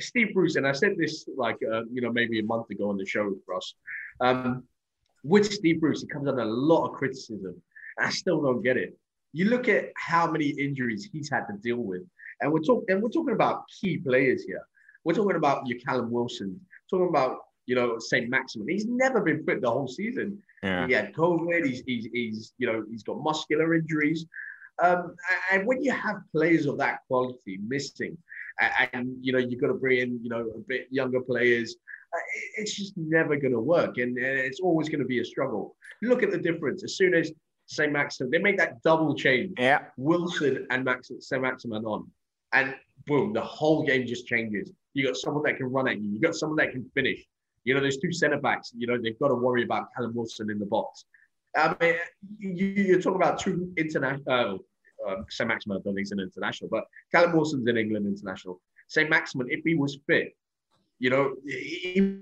[0.00, 2.96] Steve Bruce, and I said this like, uh, you know, maybe a month ago on
[2.96, 3.74] the show, Ross.
[4.20, 4.64] Um,
[5.22, 7.54] with Steve Bruce, he comes under a lot of criticism
[7.98, 8.98] I still don't get it.
[9.32, 12.02] You look at how many injuries he's had to deal with,
[12.40, 14.62] and we're talking and we're talking about key players here.
[15.04, 18.68] We're talking about your Callum Wilson, talking about you know Saint Maximin.
[18.68, 20.40] He's never been fit the whole season.
[20.62, 20.86] Yeah.
[20.86, 21.66] He had COVID.
[21.66, 24.26] He's, he's he's you know he's got muscular injuries.
[24.82, 25.14] Um,
[25.52, 28.16] and when you have players of that quality missing,
[28.60, 31.76] and, and you know you've got to bring in you know a bit younger players,
[32.14, 32.20] uh,
[32.56, 35.76] it's just never going to work, and, and it's always going to be a struggle.
[36.02, 36.84] Look at the difference.
[36.84, 37.32] As soon as
[37.66, 37.92] St.
[37.92, 38.30] Maximin.
[38.30, 39.52] They make that double change.
[39.58, 39.84] Yeah.
[39.96, 41.40] Wilson and Max St.
[41.40, 42.10] Maximin on.
[42.52, 42.74] And
[43.06, 44.70] boom, the whole game just changes.
[44.92, 46.10] You got someone that can run at you.
[46.10, 47.24] You got someone that can finish.
[47.64, 48.72] You know, there's two centre backs.
[48.76, 51.04] You know, they've got to worry about Callum Wilson in the box.
[51.56, 51.94] I mean,
[52.38, 54.24] you, are talking about two international.
[54.28, 54.58] Uh,
[55.08, 55.46] um, St.
[55.46, 58.60] Maximin, I don't think he's an international, but Callum Wilson's an England international.
[58.88, 59.08] St.
[59.08, 60.36] Maximin, if he was fit,
[60.98, 62.20] you know, he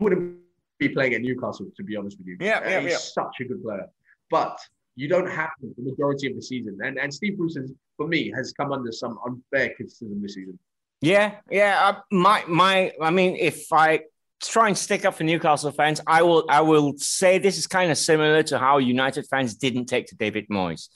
[0.00, 0.41] wouldn't
[0.88, 2.36] be playing at Newcastle, to be honest with you.
[2.40, 2.96] Yeah, yeah, He's yeah.
[2.98, 3.86] such a good player.
[4.30, 4.58] But
[4.96, 6.78] you don't have the majority of the season.
[6.84, 10.58] And, and Steve Bruce, has, for me, has come under some unfair criticism this season.
[11.00, 11.88] Yeah, yeah.
[11.88, 14.02] Uh, my, my, I mean, if I
[14.42, 17.90] try and stick up for Newcastle fans, I will, I will say this is kind
[17.90, 20.88] of similar to how United fans didn't take to David Moyes.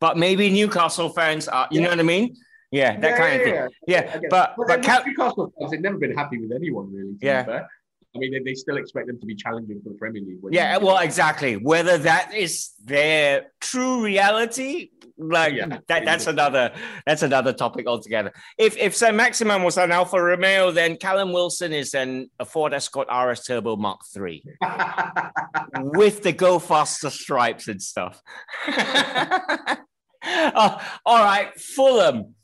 [0.00, 1.84] But maybe Newcastle fans are, you yeah.
[1.84, 2.36] know what I mean?
[2.70, 3.78] Yeah, that yeah, kind yeah, of thing.
[3.88, 7.16] Yeah, but but, but Cal- Newcastle fans have never been happy with anyone really.
[7.20, 7.64] yeah,
[8.14, 10.40] I mean, they, they still expect them to be challenging for the Premier League.
[10.50, 11.56] Yeah, well, exactly.
[11.56, 16.72] Whether that is their true reality, like yeah, that, that's another
[17.06, 18.32] that's another topic altogether.
[18.58, 22.74] If if Saint Maximin was an Alfa Romeo, then Callum Wilson is an a Ford
[22.74, 24.42] Escort RS Turbo Mark III
[25.80, 28.20] with the Go Faster stripes and stuff.
[28.66, 29.78] uh,
[31.04, 32.34] all right, Fulham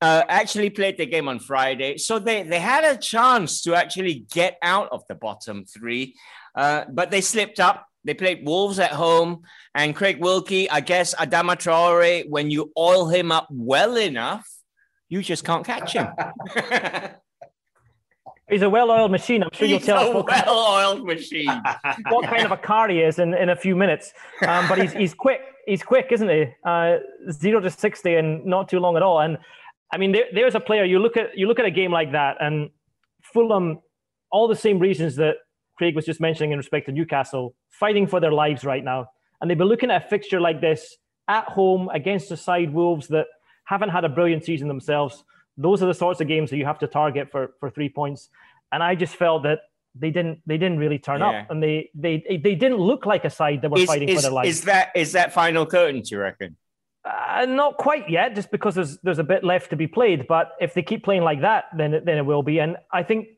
[0.00, 1.98] uh, actually played the game on Friday.
[1.98, 6.14] So they, they had a chance to actually get out of the bottom three,
[6.54, 7.86] uh, but they slipped up.
[8.04, 9.42] They played Wolves at home,
[9.74, 14.48] and Craig Wilkie, I guess Adama Traore, when you oil him up well enough,
[15.08, 16.08] you just can't catch him.
[18.48, 19.42] He's a well-oiled machine.
[19.42, 21.48] I'm sure you'll He's tell us a what, kind of, well-oiled machine.
[22.08, 24.14] what kind of a car he is in, in a few minutes.
[24.46, 25.42] Um, but he's he's quick.
[25.66, 26.46] He's quick, isn't he?
[26.64, 26.96] Uh,
[27.30, 29.20] zero to sixty and not too long at all.
[29.20, 29.36] And
[29.92, 30.84] I mean, there, there's a player.
[30.84, 32.70] You look at you look at a game like that, and
[33.22, 33.80] Fulham,
[34.30, 35.36] all the same reasons that
[35.76, 39.06] Craig was just mentioning in respect to Newcastle, fighting for their lives right now.
[39.40, 40.96] And they've been looking at a fixture like this
[41.28, 43.26] at home against the side Wolves that
[43.64, 45.24] haven't had a brilliant season themselves.
[45.56, 48.28] Those are the sorts of games that you have to target for for three points.
[48.72, 49.60] And I just felt that
[49.94, 51.30] they didn't they didn't really turn Yeah.
[51.30, 54.14] up, and they they they didn't look like a side that were is, fighting for
[54.14, 54.48] is, their lives.
[54.48, 56.02] is that is that final curtain?
[56.02, 56.56] Do you reckon?
[57.04, 60.26] Uh, not quite yet, just because there's there's a bit left to be played.
[60.26, 62.58] But if they keep playing like that, then it, then it will be.
[62.58, 63.28] And I think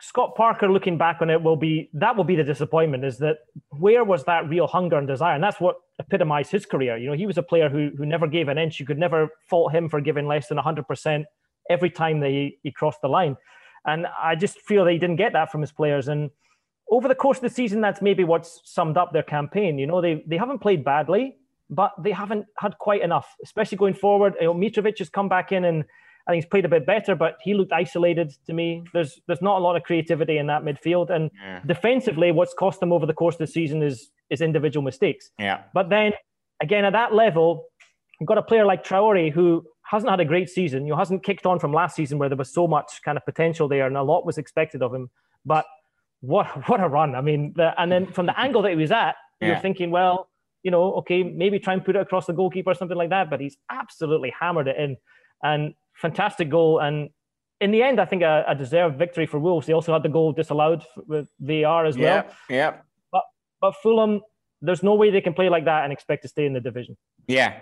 [0.00, 3.04] Scott Parker, looking back on it, will be that will be the disappointment.
[3.04, 3.38] Is that
[3.70, 5.34] where was that real hunger and desire?
[5.34, 6.98] And that's what epitomized his career.
[6.98, 8.78] You know, he was a player who who never gave an inch.
[8.78, 11.26] You could never fault him for giving less than hundred percent
[11.70, 13.36] every time that he, he crossed the line.
[13.86, 16.08] And I just feel they didn't get that from his players.
[16.08, 16.30] And
[16.90, 19.78] over the course of the season, that's maybe what's summed up their campaign.
[19.78, 21.36] You know, they they haven't played badly,
[21.70, 24.34] but they haven't had quite enough, especially going forward.
[24.40, 25.84] You know, Mitrovic has come back in and
[26.26, 28.82] I think he's played a bit better, but he looked isolated to me.
[28.92, 31.60] There's there's not a lot of creativity in that midfield, and Yeah.
[31.66, 35.30] defensively, what's cost them over the course of the season is is individual mistakes.
[35.38, 35.62] Yeah.
[35.72, 36.12] But then
[36.60, 37.66] again, at that level,
[38.18, 40.84] you've got a player like Traore who hasn't had a great season.
[40.84, 43.24] You know, hasn't kicked on from last season where there was so much kind of
[43.24, 45.10] potential there and a lot was expected of him.
[45.44, 45.64] But
[46.22, 47.14] what what a run!
[47.14, 49.48] I mean, the, and then from the angle that he was at, Yeah.
[49.48, 50.28] you're thinking, well,
[50.66, 53.30] you know, okay, maybe try and put it across the goalkeeper or something like that.
[53.30, 54.96] But he's absolutely hammered it in,
[55.40, 56.80] and fantastic goal.
[56.80, 57.10] And
[57.60, 59.68] in the end, I think a, a deserved victory for Wolves.
[59.68, 62.24] They also had the goal disallowed with VAR as well.
[62.50, 62.56] Yeah.
[62.56, 62.72] Yeah.
[63.12, 63.22] But
[63.60, 64.22] but Fulham,
[64.60, 66.96] there's no way they can play like that and expect to stay in the division.
[67.28, 67.60] Yeah,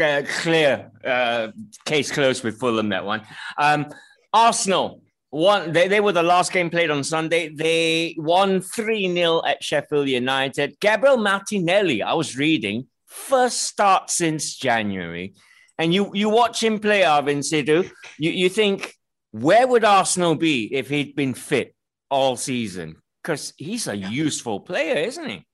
[0.00, 1.48] uh, clear uh,
[1.84, 3.20] case closed with Fulham that one.
[3.58, 3.84] Um,
[4.32, 5.72] Arsenal won.
[5.72, 7.48] They, they were the last game played on Sunday.
[7.48, 10.78] They won three 0 at Sheffield United.
[10.80, 15.34] Gabriel Martinelli, I was reading, first start since January,
[15.78, 17.90] and you you watch him play, Arvin Sidhu.
[18.18, 18.94] You you think
[19.32, 21.74] where would Arsenal be if he'd been fit
[22.10, 22.96] all season?
[23.22, 25.44] Because he's a useful player, isn't he?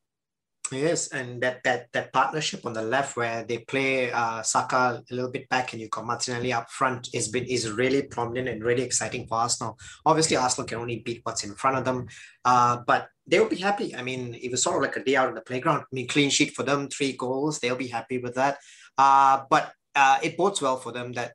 [0.73, 5.14] Yes, and that that that partnership on the left where they play uh, Saka a
[5.14, 8.64] little bit back and you got Martinelli up front is been is really prominent and
[8.64, 9.79] really exciting for Arsenal.
[10.07, 12.07] Obviously, Arsenal can only beat what's in front of them,
[12.47, 13.95] uh, but they'll be happy.
[13.95, 15.83] I mean, it was sort of like a day out on the playground.
[15.83, 17.59] I mean, clean sheet for them, three goals.
[17.59, 18.59] They'll be happy with that.
[18.97, 21.35] Uh, but uh, it bodes well for them that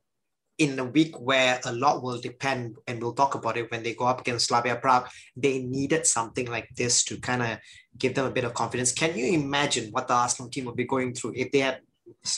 [0.58, 3.94] in a week where a lot will depend, and we'll talk about it when they
[3.94, 7.60] go up against Slavia Prague, they needed something like this to kind of
[7.98, 8.92] give them a bit of confidence.
[8.92, 11.80] Can you imagine what the Arsenal team would be going through if they had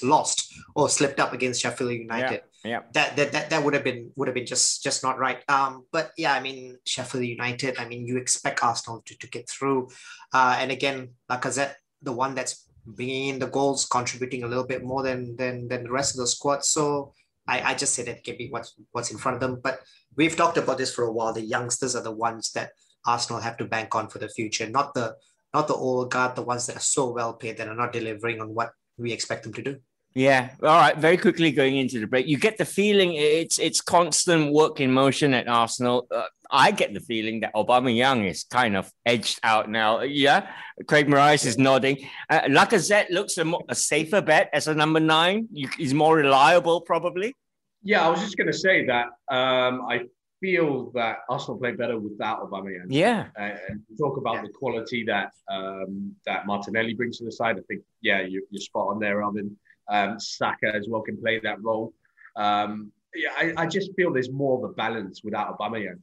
[0.01, 2.41] lost or slipped up against Sheffield United?
[2.63, 2.81] Yeah.
[2.93, 5.41] That, that that that would have been would have been just just not right.
[5.49, 7.77] Um, but yeah, I mean Sheffield United.
[7.79, 9.89] I mean you expect Arsenal to, to get through,
[10.33, 14.83] uh, and again, Lacazette, the one that's bringing in the goals, contributing a little bit
[14.83, 16.65] more than than than the rest of the squad.
[16.65, 17.13] So
[17.47, 19.59] I, I just say that can be what's what's in front of them.
[19.63, 19.79] But
[20.15, 21.31] we've talked about this for a while.
[21.31, 22.71] The youngsters are the ones that
[23.05, 25.15] Arsenal have to bank on for the future, not the
[25.53, 28.41] not the old guard, the ones that are so well paid that are not delivering
[28.41, 29.77] on what we expect them to do.
[30.15, 30.49] Yeah.
[30.63, 30.97] All right.
[30.97, 34.91] Very quickly going into the break, you get the feeling it's it's constant work in
[34.91, 36.07] motion at Arsenal.
[36.09, 40.01] Uh, I get the feeling that Aubameyang is kind of edged out now.
[40.01, 40.49] Yeah.
[40.87, 41.97] Craig Moraes is nodding.
[42.27, 45.47] Uh, Lacazette looks a, mo- a safer bet as a number nine.
[45.51, 47.35] You, he's more reliable, probably.
[47.83, 50.05] Yeah, I was just going to say that um, I
[50.41, 52.87] feel that Arsenal play better without Aubameyang.
[52.89, 53.27] Yeah.
[53.37, 57.57] Uh, and talk about the quality that um, that Martinelli brings to the side.
[57.57, 59.55] I think, yeah, you, you're spot on there, Robin.
[59.89, 61.93] Um, Saka as well can play that role.
[62.35, 65.99] Um, yeah, I, I just feel there's more of a balance without Aubameyang,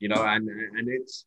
[0.00, 1.24] you know, and and it's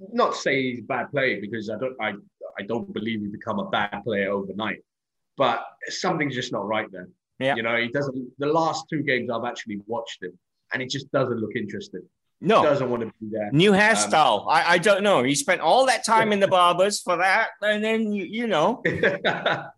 [0.00, 2.14] not to say he's a bad player because I don't I
[2.58, 4.82] I don't believe he become a bad player overnight,
[5.36, 7.08] but something's just not right there.
[7.38, 7.56] Yeah.
[7.56, 8.30] You know, he doesn't.
[8.38, 10.38] The last two games I've actually watched him,
[10.74, 12.02] and it just doesn't look interested.
[12.40, 12.60] No.
[12.60, 13.50] He doesn't want to be there.
[13.52, 14.44] New Um, hairstyle.
[14.48, 15.22] I, I don't know.
[15.22, 18.82] He spent all that time in the barbers for that, and then you, you know.
[18.84, 19.72] but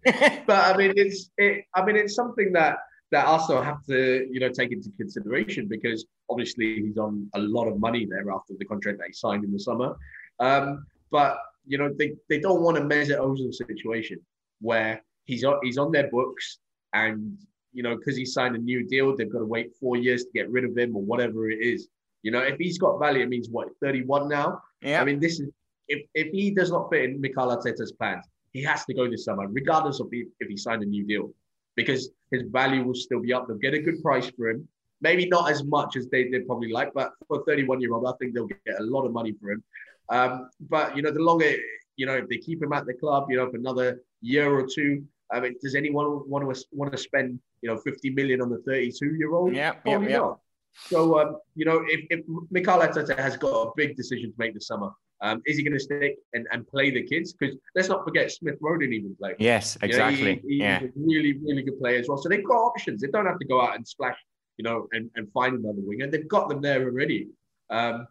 [0.49, 1.65] I mean, it's it.
[1.75, 2.79] I mean, it's something that
[3.13, 7.69] that Arsenal have to you know take into consideration because obviously he's on a lot
[7.69, 9.95] of money there after the contract that he signed in the summer.
[10.41, 14.19] Um, but you know, they, they don't want a Mesut Ozil situation
[14.61, 16.59] where he's on he's on their books
[16.93, 17.39] and
[17.77, 20.31] you know because he signed a new deal, they've got to wait four years to
[20.35, 21.89] get rid of him or whatever it is.
[22.23, 24.63] You know, if he's got value, it means what thirty one now.
[24.83, 25.01] Yeah.
[25.01, 25.49] I mean, this is
[25.89, 29.25] if if he does not fit in Mikel Arteta's plans, he has to go this
[29.27, 31.31] summer, regardless of if, if he signed a new deal,
[31.77, 33.47] because his value will still be up.
[33.47, 34.67] They'll get a good price for him.
[35.03, 38.07] Maybe not as much as they, they probably like, but for a 31 year old,
[38.07, 39.63] I think they'll get a lot of money for him.
[40.09, 41.55] Um, but you know, the longer
[41.97, 44.67] you know, if they keep him at the club, you know, for another year or
[44.67, 48.51] two, I mean, does anyone want to want to spend you know 50 million on
[48.51, 49.55] the 32 year old?
[49.55, 50.19] Yeah, probably yeah, yeah.
[50.19, 50.41] not.
[50.89, 54.55] So um, you know, if, if Mikel Arteta has got a big decision to make
[54.55, 54.91] this summer,
[55.23, 57.33] um, is he going to stick and, and play the kids?
[57.33, 59.35] Because let's not forget Smith Rowe didn't even play.
[59.39, 60.19] Yes, exactly.
[60.19, 62.19] You know, he, he, yeah, a really, really good player as well.
[62.19, 63.01] So they've got options.
[63.01, 64.19] They don't have to go out and splash,
[64.59, 66.11] you know, and, and find another winger.
[66.11, 67.29] They've got them there already.
[67.71, 68.07] Um,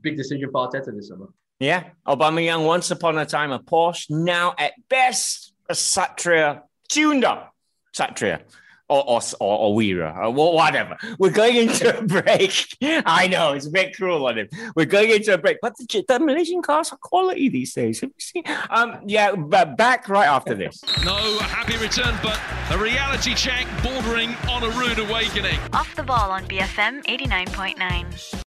[0.00, 1.28] big decision for Arteta this summer.
[1.60, 7.54] Yeah, Aubameyang once upon a time a Porsche, now at best a Satria tuned up
[7.94, 8.40] Satria
[8.88, 10.96] or or or, or Wira or whatever.
[11.18, 12.76] We're going into a break.
[12.82, 14.48] I know it's a bit cruel on him.
[14.74, 18.00] We're going into a break, but the, the Malaysian cars are quality these days.
[18.00, 18.44] Have you seen?
[18.70, 20.82] Um, yeah, but back right after this.
[21.04, 22.40] No happy return, but
[22.70, 25.58] a reality check bordering on a rude awakening.
[25.72, 28.42] Off the ball on BFM 89.9.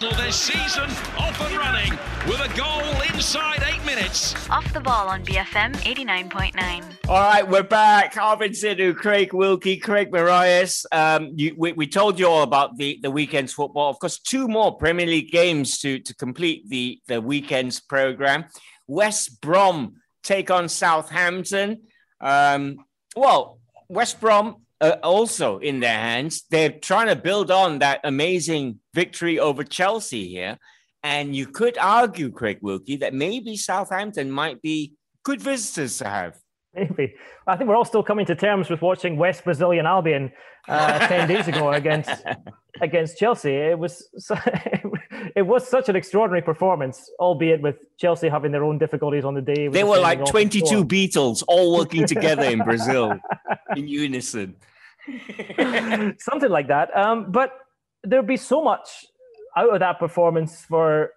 [0.00, 0.88] Their season
[1.18, 1.90] off and running
[2.28, 4.48] with a goal inside eight minutes.
[4.48, 6.84] Off the ball on BFM 89.9.
[7.08, 8.14] All right, we're back.
[8.14, 10.86] Arvin Sidhu, Craig Wilkie, Craig Marias.
[10.92, 13.90] Um, you, we, we told you all about the, the weekend's football.
[13.90, 18.44] Of course, two more Premier League games to, to complete the, the weekend's program.
[18.86, 21.82] West Brom take on Southampton.
[22.20, 22.84] Um,
[23.16, 26.44] well, West Brom uh, also in their hands.
[26.50, 30.58] They're trying to build on that amazing victory over Chelsea here.
[31.02, 36.38] And you could argue, Craig Wilkie, that maybe Southampton might be good visitors to have.
[36.74, 37.14] Maybe.
[37.46, 40.30] I think we're all still coming to terms with watching West Brazilian Albion
[40.68, 42.10] uh, 10 days ago against
[42.80, 43.54] against Chelsea.
[43.54, 44.06] It was
[45.34, 49.40] it was such an extraordinary performance, albeit with Chelsea having their own difficulties on the
[49.40, 49.68] day.
[49.68, 53.14] They were like 22 Beatles all working together in Brazil
[53.74, 54.56] in unison.
[56.18, 56.94] Something like that.
[56.94, 57.52] Um, but
[58.04, 59.06] there'd be so much
[59.56, 61.12] out of that performance for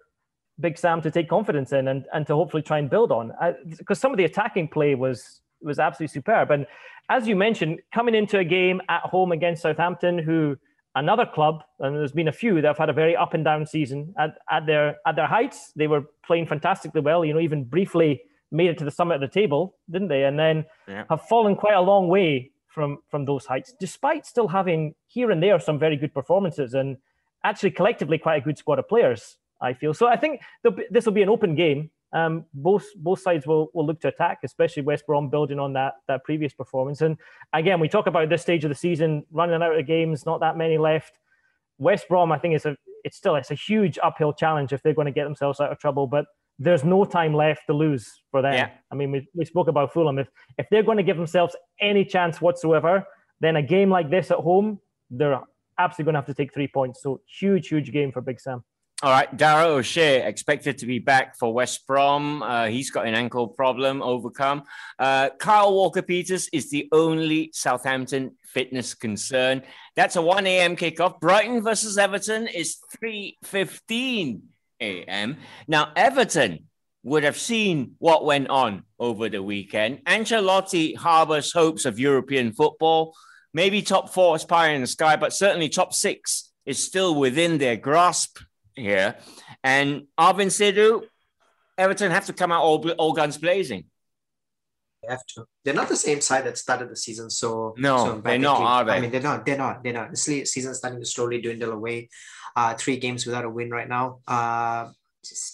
[0.58, 3.32] Big Sam to take confidence in and, and to hopefully try and build on.
[3.68, 6.50] Because some of the attacking play was was absolutely superb.
[6.50, 6.66] And
[7.08, 10.56] as you mentioned, coming into a game at home against Southampton, who
[10.94, 13.66] another club, and there's been a few that have had a very up and down
[13.66, 15.72] season at, at their at their heights.
[15.76, 19.20] They were playing fantastically well, you know, even briefly made it to the summit of
[19.22, 20.24] the table, didn't they?
[20.24, 21.04] And then yeah.
[21.08, 25.42] have fallen quite a long way from from those heights, despite still having here and
[25.42, 26.96] there some very good performances and
[27.44, 29.36] actually collectively quite a good squad of players.
[29.60, 30.08] I feel so.
[30.08, 30.40] I think
[30.90, 31.90] this will be an open game.
[32.14, 35.94] Um, both both sides will, will look to attack, especially West Brom building on that
[36.08, 37.00] that previous performance.
[37.00, 37.16] And
[37.52, 40.56] again, we talk about this stage of the season, running out of games, not that
[40.56, 41.18] many left.
[41.78, 44.94] West Brom, I think, is a it's still it's a huge uphill challenge if they're
[44.94, 46.06] going to get themselves out of trouble.
[46.06, 46.26] But
[46.58, 48.54] there's no time left to lose for them.
[48.54, 48.70] Yeah.
[48.90, 50.18] I mean, we, we spoke about Fulham.
[50.18, 53.06] If if they're going to give themselves any chance whatsoever,
[53.40, 55.40] then a game like this at home, they're
[55.78, 57.02] absolutely going to have to take three points.
[57.02, 58.62] So huge, huge game for Big Sam.
[59.04, 62.40] All right, Dara O'Shea expected to be back for West Brom.
[62.40, 64.62] Uh, he's got an ankle problem overcome.
[64.96, 69.62] Uh, Kyle Walker Peters is the only Southampton fitness concern.
[69.96, 70.76] That's a 1 a.m.
[70.76, 71.18] kickoff.
[71.18, 74.42] Brighton versus Everton is 3:15
[74.80, 75.36] a.m.
[75.66, 76.68] Now Everton
[77.02, 80.04] would have seen what went on over the weekend.
[80.04, 83.16] Ancelotti harbors hopes of European football,
[83.52, 87.76] maybe top four pie in the sky, but certainly top six is still within their
[87.76, 88.38] grasp
[88.76, 89.16] here.
[89.62, 91.02] And Arvin Sidhu,
[91.78, 93.84] Everton have to come out all, all guns blazing.
[95.02, 95.46] They have to.
[95.64, 97.28] They're not the same side that started the season.
[97.30, 98.92] So no, so they're not, are they?
[98.92, 99.44] I mean, they're not.
[99.44, 99.82] They're not.
[99.82, 100.10] They're not.
[100.10, 102.08] The season's starting to slowly dwindle away.
[102.54, 104.20] Uh, three games without a win right now.
[104.28, 104.90] Uh,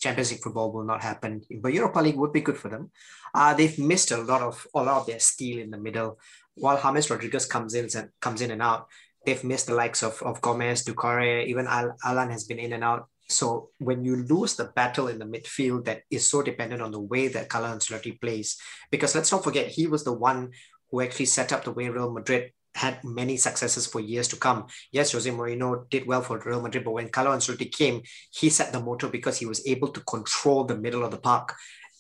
[0.01, 2.91] Champions League football will not happen, but Europa League would be good for them.
[3.35, 6.19] Uh, they've missed a lot of a lot of their steel in the middle.
[6.55, 8.89] While James Rodriguez comes in and comes in and out,
[9.25, 12.85] they've missed the likes of, of Gomes, Doucouré, even Al- Allan has been in and
[12.85, 13.09] out.
[13.29, 17.01] So when you lose the battle in the midfield that is so dependent on the
[17.01, 18.57] way that Carlo Ancelotti plays,
[18.91, 20.53] because let's not forget he was the one
[20.91, 24.67] who actually set up the way Real Madrid had many successes for years to come.
[24.93, 28.73] Yes, Jose Mourinho did well for Real Madrid, but when Carlo Ancelotti came, he set
[28.73, 31.55] the motor because he was able to control the middle of the park.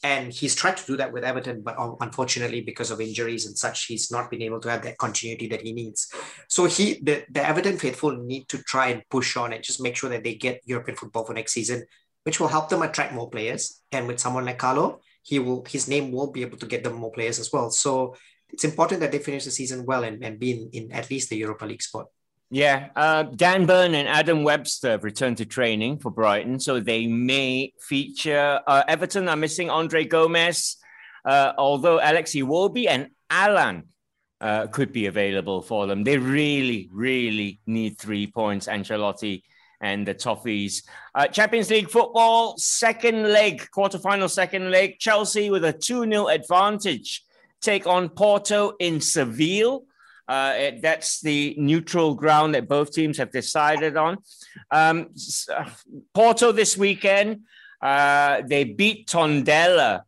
[0.05, 3.87] And he's tried to do that with Everton, but unfortunately, because of injuries and such,
[3.87, 6.13] he's not been able to have that continuity that he needs.
[6.49, 9.97] So he, the, the Everton faithful need to try and push on and just make
[9.97, 11.85] sure that they get European football for next season,
[12.23, 13.83] which will help them attract more players.
[13.91, 16.95] And with someone like Carlo, he will his name will be able to get them
[16.95, 17.71] more players as well.
[17.71, 18.15] So
[18.51, 21.29] it's important that they finish the season well and, and be in, in at least
[21.29, 22.07] the Europa League spot.
[22.51, 27.07] Yeah, uh, Dan Burn and Adam Webster have returned to training for Brighton, so they
[27.07, 28.61] may feature.
[28.67, 30.77] Uh, Everton are missing Andre Gomes,
[31.27, 33.85] uh, although Alexi Iwobi and Allan
[34.41, 36.05] uh, could be available for them.
[36.05, 39.43] They really, really need three points, Ancelotti
[39.81, 40.85] and the Toffees.
[41.15, 44.99] Uh, Champions League football, second leg, quarterfinal second leg.
[44.99, 47.25] Chelsea with a 2 0 advantage
[47.61, 49.85] take on Porto in Seville.
[50.29, 54.18] Uh, it, that's the neutral ground that both teams have decided on.
[54.70, 55.09] Um,
[55.53, 55.70] uh,
[56.12, 57.43] Porto this weekend,
[57.81, 60.03] uh, they beat Tondela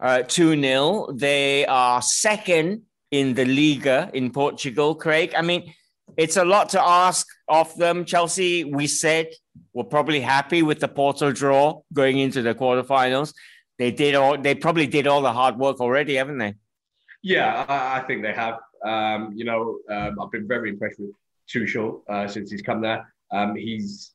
[0.00, 1.08] uh, 2 0.
[1.14, 5.32] They are second in the Liga in Portugal, Craig.
[5.34, 5.72] I mean,
[6.16, 8.04] it's a lot to ask of them.
[8.04, 9.28] Chelsea, we said,
[9.72, 13.32] were probably happy with the Porto draw going into the quarterfinals.
[13.78, 14.38] They did all.
[14.38, 16.54] They probably did all the hard work already, haven't they?
[17.22, 18.58] Yeah, I think they have.
[18.84, 21.10] Um, you know, um, I've been very impressed with
[21.48, 23.12] Tuchel uh, since he's come there.
[23.32, 24.12] Um, he's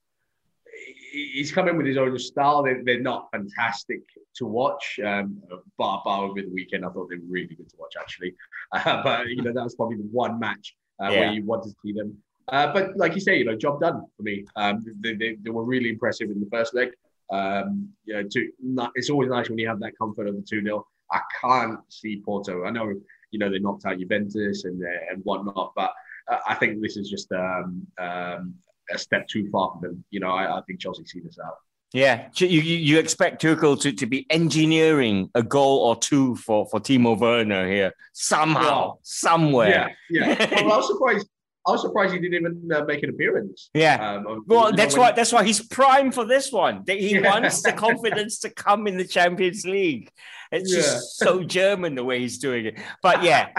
[1.11, 2.63] he's come in with his own style.
[2.63, 4.01] They're, they're not fantastic
[4.35, 7.75] to watch, um, but, but over the weekend, I thought they were really good to
[7.79, 8.33] watch actually.
[8.73, 11.19] Uh, but you know, that was probably the one match uh, yeah.
[11.19, 12.17] where you wanted to see them.
[12.47, 14.45] Uh, but like you say, you know, job done for me.
[14.55, 16.91] Um, they, they, they, were really impressive in the first leg.
[17.33, 20.63] Um, you know, to, it's always nice when you have that comfort of the 2
[20.63, 20.87] 0.
[21.11, 22.63] I can't see Porto.
[22.63, 22.93] I know,
[23.31, 25.91] you know, they knocked out Juventus and, and whatnot, but
[26.29, 28.55] uh, I think this is just um, um,
[28.91, 30.03] a step too far for them.
[30.11, 31.55] You know, I, I think Chelsea see this out.
[31.93, 36.79] Yeah, you, you expect Tuchel to, to be engineering a goal or two for, for
[36.79, 39.93] Timo Werner here somehow, somewhere.
[40.09, 40.61] Yeah, yeah.
[40.63, 41.27] Well, I was surprised.
[41.65, 43.69] I was surprised he didn't even uh, make an appearance.
[43.73, 44.15] Yeah.
[44.15, 46.83] Um, well, that's why that's why he's prime for this one.
[46.87, 47.29] He yeah.
[47.29, 50.09] wants the confidence to come in the Champions League.
[50.51, 50.81] It's yeah.
[50.81, 52.79] just so German the way he's doing it.
[53.03, 53.49] But yeah,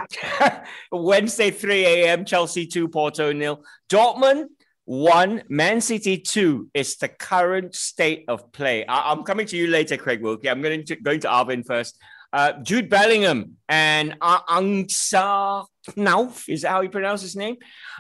[0.93, 2.25] Wednesday 3 a.m.
[2.25, 3.65] Chelsea 2, Porto nil.
[3.89, 4.49] Dortmund
[4.85, 8.85] one, Man City two is the current state of play.
[8.85, 10.51] I- am coming to you later, Craig Wilkie.
[10.51, 11.99] I'm going to going to Arvin first.
[12.33, 17.57] Uh, Jude Bellingham and Ansgar Knauff, is that how you pronounce his name?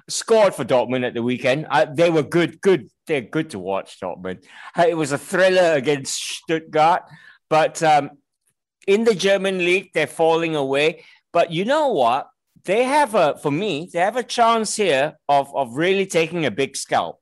[0.08, 1.66] Scored for Dortmund at the weekend.
[1.68, 2.88] Uh, they were good, good.
[3.06, 4.44] They're good to watch, Dortmund.
[4.76, 7.02] Uh, it was a thriller against Stuttgart,
[7.50, 8.10] but um,
[8.86, 11.04] in the German league, they're falling away.
[11.32, 12.28] But you know what?
[12.64, 16.50] they have a for me they have a chance here of of really taking a
[16.50, 17.21] big scalp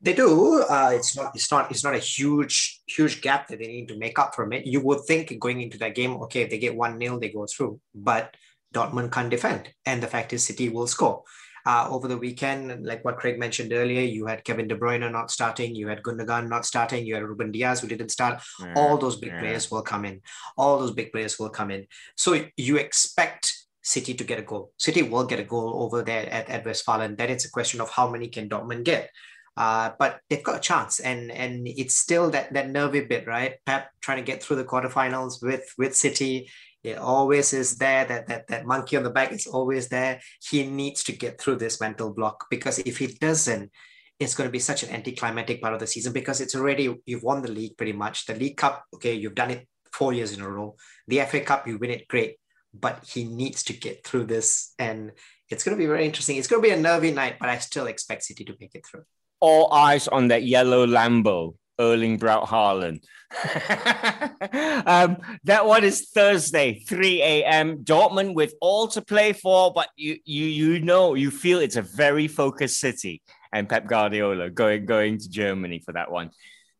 [0.00, 3.66] they do uh, it's not it's not it's not a huge huge gap that they
[3.66, 6.50] need to make up from it you would think going into that game okay if
[6.50, 8.36] they get one nil they go through but
[8.74, 11.22] dortmund can't defend and the fact is city will score
[11.66, 15.30] uh, over the weekend, like what Craig mentioned earlier, you had Kevin De Bruyne not
[15.30, 18.42] starting, you had Gundogan not starting, you had Ruben Dias who didn't start.
[18.60, 19.40] Yeah, All those big yeah.
[19.40, 20.22] players will come in.
[20.56, 21.86] All those big players will come in.
[22.16, 24.72] So you expect City to get a goal.
[24.78, 27.16] City will get a goal over there at, at Westfalen.
[27.16, 29.10] Then it's a question of how many can Dortmund get.
[29.56, 33.54] Uh, but they've got a chance, and and it's still that that nervy bit, right?
[33.66, 36.50] Pep trying to get through the quarterfinals with with City.
[36.82, 38.04] It always is there.
[38.04, 40.20] That that that monkey on the back is always there.
[40.48, 43.70] He needs to get through this mental block because if he doesn't,
[44.18, 47.22] it's going to be such an anticlimactic part of the season because it's already you've
[47.22, 48.26] won the league pretty much.
[48.26, 50.76] The League Cup, okay, you've done it four years in a row.
[51.08, 52.36] The FA Cup, you win it, great
[52.72, 54.74] but he needs to get through this.
[54.78, 55.12] And
[55.48, 56.36] it's going to be very interesting.
[56.36, 58.86] It's going to be a nervy night, but I still expect City to make it
[58.86, 59.04] through.
[59.40, 63.02] All eyes on that yellow Lambo, Erling Braut Haaland.
[64.86, 67.84] um, that one is Thursday, 3 a.m.
[67.84, 71.82] Dortmund with all to play for, but you you you know you feel it's a
[71.82, 73.22] very focused city
[73.52, 76.30] and Pep Guardiola going going to Germany for that one.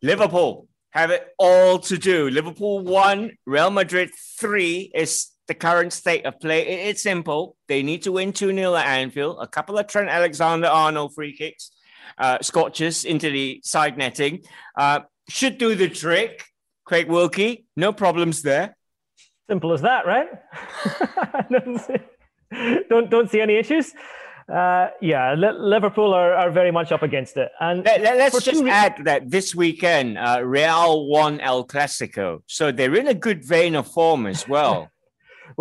[0.03, 2.29] Liverpool have it all to do.
[2.29, 6.67] Liverpool one, Real Madrid three is the current state of play.
[6.67, 7.57] It's simple.
[7.69, 11.37] They need to win 2 0 at Anfield, a couple of Trent Alexander Arnold free
[11.37, 11.71] kicks,
[12.19, 14.43] uh, scotches into the side netting.
[14.77, 16.45] Uh, should do the trick.
[16.85, 18.77] Craig Wilkie, no problems there.
[19.49, 20.29] Simple as that, right?
[21.51, 21.97] don't, see,
[22.89, 23.93] don't, don't see any issues.
[24.53, 27.51] Uh, yeah, Liverpool are, are very much up against it.
[27.61, 32.73] And Let, us just re- add that this weekend, uh, Real won El Clasico, so
[32.73, 34.91] they're in a good vein of form as well.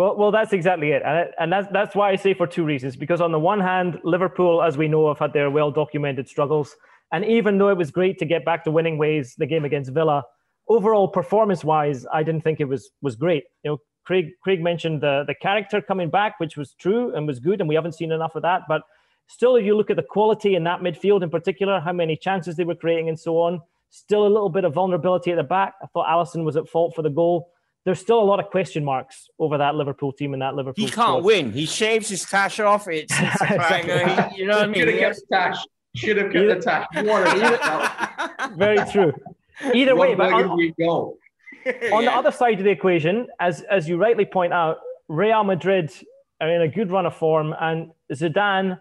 [0.00, 2.96] Well, well, that's exactly it, and and that's that's why I say for two reasons.
[2.96, 6.74] Because on the one hand, Liverpool, as we know, have had their well documented struggles,
[7.12, 9.92] and even though it was great to get back to winning ways, the game against
[9.92, 10.24] Villa,
[10.68, 13.44] overall performance wise, I didn't think it was was great.
[13.62, 17.38] You know, Craig Craig mentioned the the character coming back, which was true and was
[17.38, 18.62] good, and we haven't seen enough of that.
[18.68, 18.80] But
[19.26, 22.56] still, if you look at the quality in that midfield in particular, how many chances
[22.56, 25.74] they were creating and so on, still a little bit of vulnerability at the back.
[25.82, 27.50] I thought Alisson was at fault for the goal
[27.84, 30.84] there's still a lot of question marks over that Liverpool team and that Liverpool.
[30.84, 31.24] He can't squad.
[31.24, 31.52] win.
[31.52, 32.88] He shaves his tash off.
[32.88, 33.92] It's, it's exactly.
[33.92, 34.74] Uh, he, you know what I mean.
[34.80, 35.56] Should have kept tash.
[35.94, 38.50] Should have kept the tash.
[38.56, 39.12] Very true.
[39.74, 40.50] Either way, but on,
[41.92, 44.78] On the other side of the equation, as as you rightly point out,
[45.08, 45.92] Real Madrid
[46.40, 48.80] are in a good run of form, and Zidane.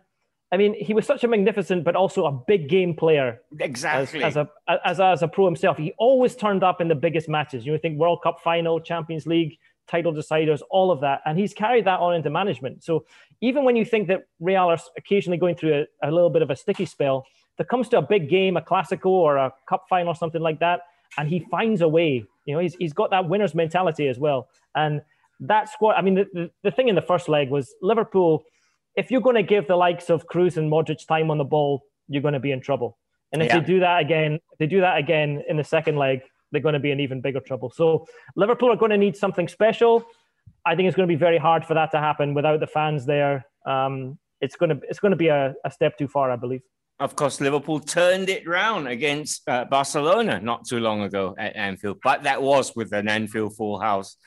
[0.51, 3.41] I mean, he was such a magnificent, but also a big game player.
[3.59, 4.23] Exactly.
[4.23, 6.95] As, as a as a, as a pro himself, he always turned up in the
[6.95, 7.65] biggest matches.
[7.65, 11.85] You think World Cup final, Champions League, title deciders, all of that, and he's carried
[11.85, 12.83] that on into management.
[12.83, 13.05] So
[13.41, 16.49] even when you think that Real are occasionally going through a, a little bit of
[16.49, 17.25] a sticky spell,
[17.57, 20.59] there comes to a big game, a Clasico or a cup final, or something like
[20.61, 20.81] that,
[21.17, 22.23] and he finds a way.
[22.45, 25.01] You know, he's he's got that winner's mentality as well, and
[25.41, 25.93] that squad.
[25.93, 28.43] I mean, the, the, the thing in the first leg was Liverpool
[28.95, 31.83] if you're going to give the likes of Kroos and Modric time on the ball,
[32.07, 32.97] you're going to be in trouble.
[33.31, 33.59] And if Yeah.
[33.59, 36.21] they do that again, if they do that again in the second leg,
[36.51, 37.69] they're going to be in even bigger trouble.
[37.69, 40.03] So Liverpool are going to need something special.
[40.65, 43.05] I think it's going to be very hard for that to happen without the fans
[43.05, 43.45] there.
[43.65, 46.61] Um, it's going to it's going to be a, a step too far, I believe.
[46.99, 51.99] Of course, Liverpool turned it round against uh, Barcelona not too long ago at Anfield,
[52.03, 54.17] but that was with an Anfield full house.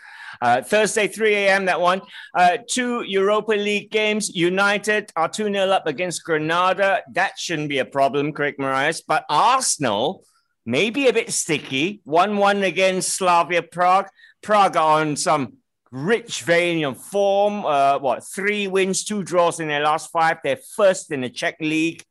[0.41, 2.01] Uh, Thursday, 3 a.m., that one.
[2.35, 4.35] Uh, two Europa League games.
[4.35, 7.03] United are 2 0 up against Granada.
[7.13, 9.03] That shouldn't be a problem, Craig Marias.
[9.03, 10.25] But Arsenal
[10.65, 12.01] may be a bit sticky.
[12.05, 14.09] 1 1 against Slavia Prague.
[14.43, 15.59] Prague on some
[15.91, 17.67] rich vein of form.
[17.67, 20.39] Uh, what, three wins, two draws in their last five.
[20.43, 22.03] They're first in the Czech league.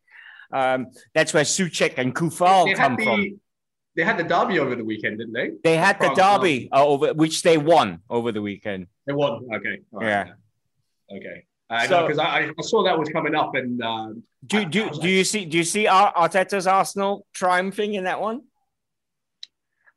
[0.54, 3.39] Um, that's where Souček and Coufal They come had, from.
[3.95, 5.52] they had the derby over the weekend, didn't they?
[5.64, 8.88] They had the Prague, derby uh, over which they won over the weekend.
[9.08, 9.47] They won.
[9.54, 9.80] Okay.
[9.91, 10.06] Right.
[10.08, 10.34] Yeah.
[11.18, 11.45] Okay.
[11.70, 15.08] Uh, So- because I, I saw that was coming up, and um, Do do do
[15.10, 18.41] you see do you see Ar- Arteta's Arsenal triumphing in that one?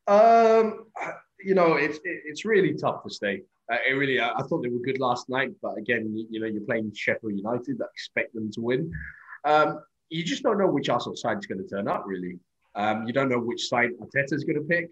[0.07, 0.85] Um,
[1.39, 3.41] you know, it's it, it's really tough to stay.
[3.71, 6.39] Uh, it really, I, I thought they were good last night, but again, you, you
[6.39, 7.81] know, you're playing Sheffield United.
[7.81, 8.91] I expect them to win.
[9.43, 9.79] Um,
[10.15, 12.03] you just don't know which Arsenal side is going to turn up.
[12.13, 12.33] Really,
[12.75, 14.85] um, you don't know which side Arteta's going to pick.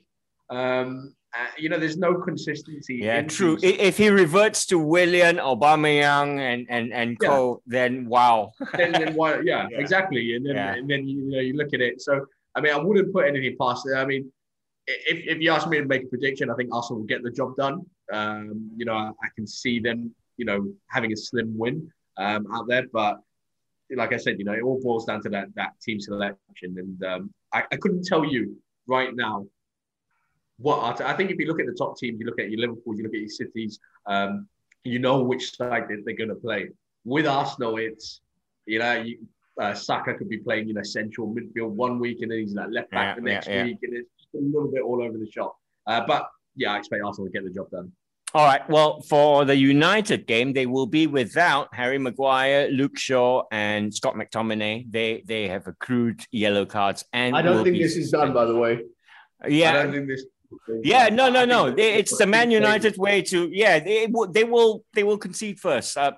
[0.49, 2.95] Um, uh, you know, there's no consistency.
[3.07, 3.55] Yeah, true.
[3.57, 7.27] these- If he reverts to Willian, Aubameyang, and and and Yeah.
[7.29, 8.51] co, then wow.
[8.79, 9.29] then, then why?
[9.51, 9.79] Yeah, Yeah.
[9.83, 10.35] exactly.
[10.35, 10.73] And then Yeah.
[10.77, 12.01] and then you know you look at it.
[12.01, 12.13] So
[12.55, 13.95] I mean, I wouldn't put anything past it.
[13.95, 14.23] I mean,
[14.85, 17.31] if, if you ask me to make a prediction, I think Arsenal will get the
[17.31, 17.75] job done.
[18.11, 20.59] Um, you know, I, I can see them, you know,
[20.95, 21.75] having a slim win
[22.17, 22.85] um, out there.
[22.99, 23.13] But
[23.95, 26.37] like I said, you know, it all boils down to that that team selection.
[26.77, 28.55] And um, I, I couldn't tell you
[28.87, 29.45] right now
[30.57, 32.95] what I think if you look at the top teams, you look at your Liverpool,
[32.95, 34.47] you look at your cities, um,
[34.83, 36.69] you know which side they- they're going to play.
[37.05, 38.21] With Arsenal, it's
[38.65, 39.17] you know, you,
[39.59, 42.69] uh, Saka could be playing you know central midfield one week, and then he's like
[42.71, 43.63] left back Yeah, the next yeah, yeah.
[43.65, 45.57] week, and it's just a little bit all over the shop.
[45.87, 47.91] Uh, but yeah, I expect Arsenal to get the job done.
[48.35, 48.67] All right.
[48.69, 54.15] Well, for the United game, they will be without Harry Maguire, Luke Shaw, and Scott
[54.15, 54.91] McTominay.
[54.91, 58.55] They they have accrued yellow cards, and I don't think this is done, by the
[58.55, 58.79] way.
[59.47, 59.69] Yeah.
[59.69, 60.25] I don't think this.
[60.83, 61.71] Yeah, no, no, no.
[61.71, 63.49] They- It's the Man United way to.
[63.51, 64.27] Yeah, they will.
[64.31, 64.83] They will.
[64.93, 65.97] They will concede first.
[65.97, 66.13] Uh,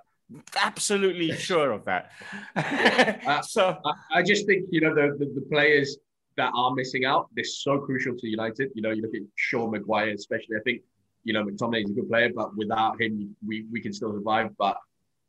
[0.61, 2.11] absolutely sure of that.
[3.26, 5.97] Uh, so I, I just think you know the, the the players
[6.38, 7.30] that are missing out.
[7.36, 8.72] They're so crucial to United.
[8.76, 10.55] You know, you look at Shaw Maguire, especially.
[10.57, 10.82] I think
[11.26, 14.51] you know McTominay is a good player, but without him, we we can still survive.
[14.57, 14.78] But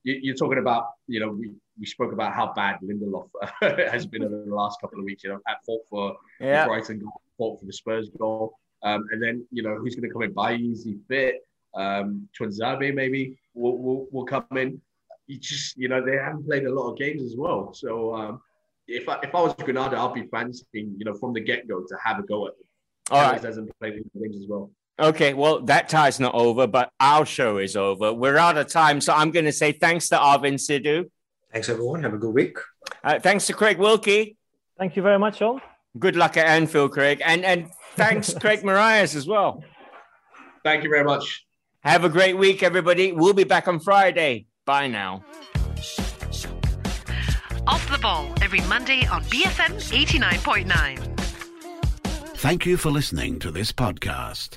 [0.04, 1.50] you, you're talking about you know we.
[1.78, 3.28] We spoke about how bad Lindelof
[3.92, 5.22] has been over the last couple of weeks.
[5.24, 6.62] You know, at fault for Yeah.
[6.64, 10.08] the Brighton goal, fault for the Spurs goal, um, and then you know who's going
[10.08, 10.32] to come in?
[10.32, 11.46] Bailly, he fit?
[11.74, 14.80] Um, Tuanzebe maybe will, will will come in.
[15.26, 17.74] You just you know they haven't played a lot of games as well.
[17.74, 18.40] So um,
[18.88, 21.80] if I, if I was Granada, I'd be fancying you know from the get go
[21.82, 22.66] to have a go at them.
[23.10, 23.42] All right.
[23.44, 24.70] hasn't played any games as well.
[24.98, 28.14] Okay, well, that tie's not over, but our show is over.
[28.14, 31.10] We're out of time, so I'm going to say thanks to Arvin Sidhu.
[31.52, 32.02] Thanks, everyone.
[32.02, 32.56] Have a good week.
[33.04, 34.36] Uh, thanks to Craig Wilkie.
[34.78, 35.60] Thank you very much, all.
[35.98, 37.20] Good luck at Anfield, Craig.
[37.24, 39.62] And and thanks, Craig Marias, as well.
[40.64, 41.44] Thank you very much.
[41.80, 43.12] Have a great week, everybody.
[43.12, 44.46] We'll be back on Friday.
[44.64, 45.24] Bye now.
[47.66, 51.18] Off the ball every Monday on BFM 89.9.
[52.36, 54.56] Thank you for listening to this podcast.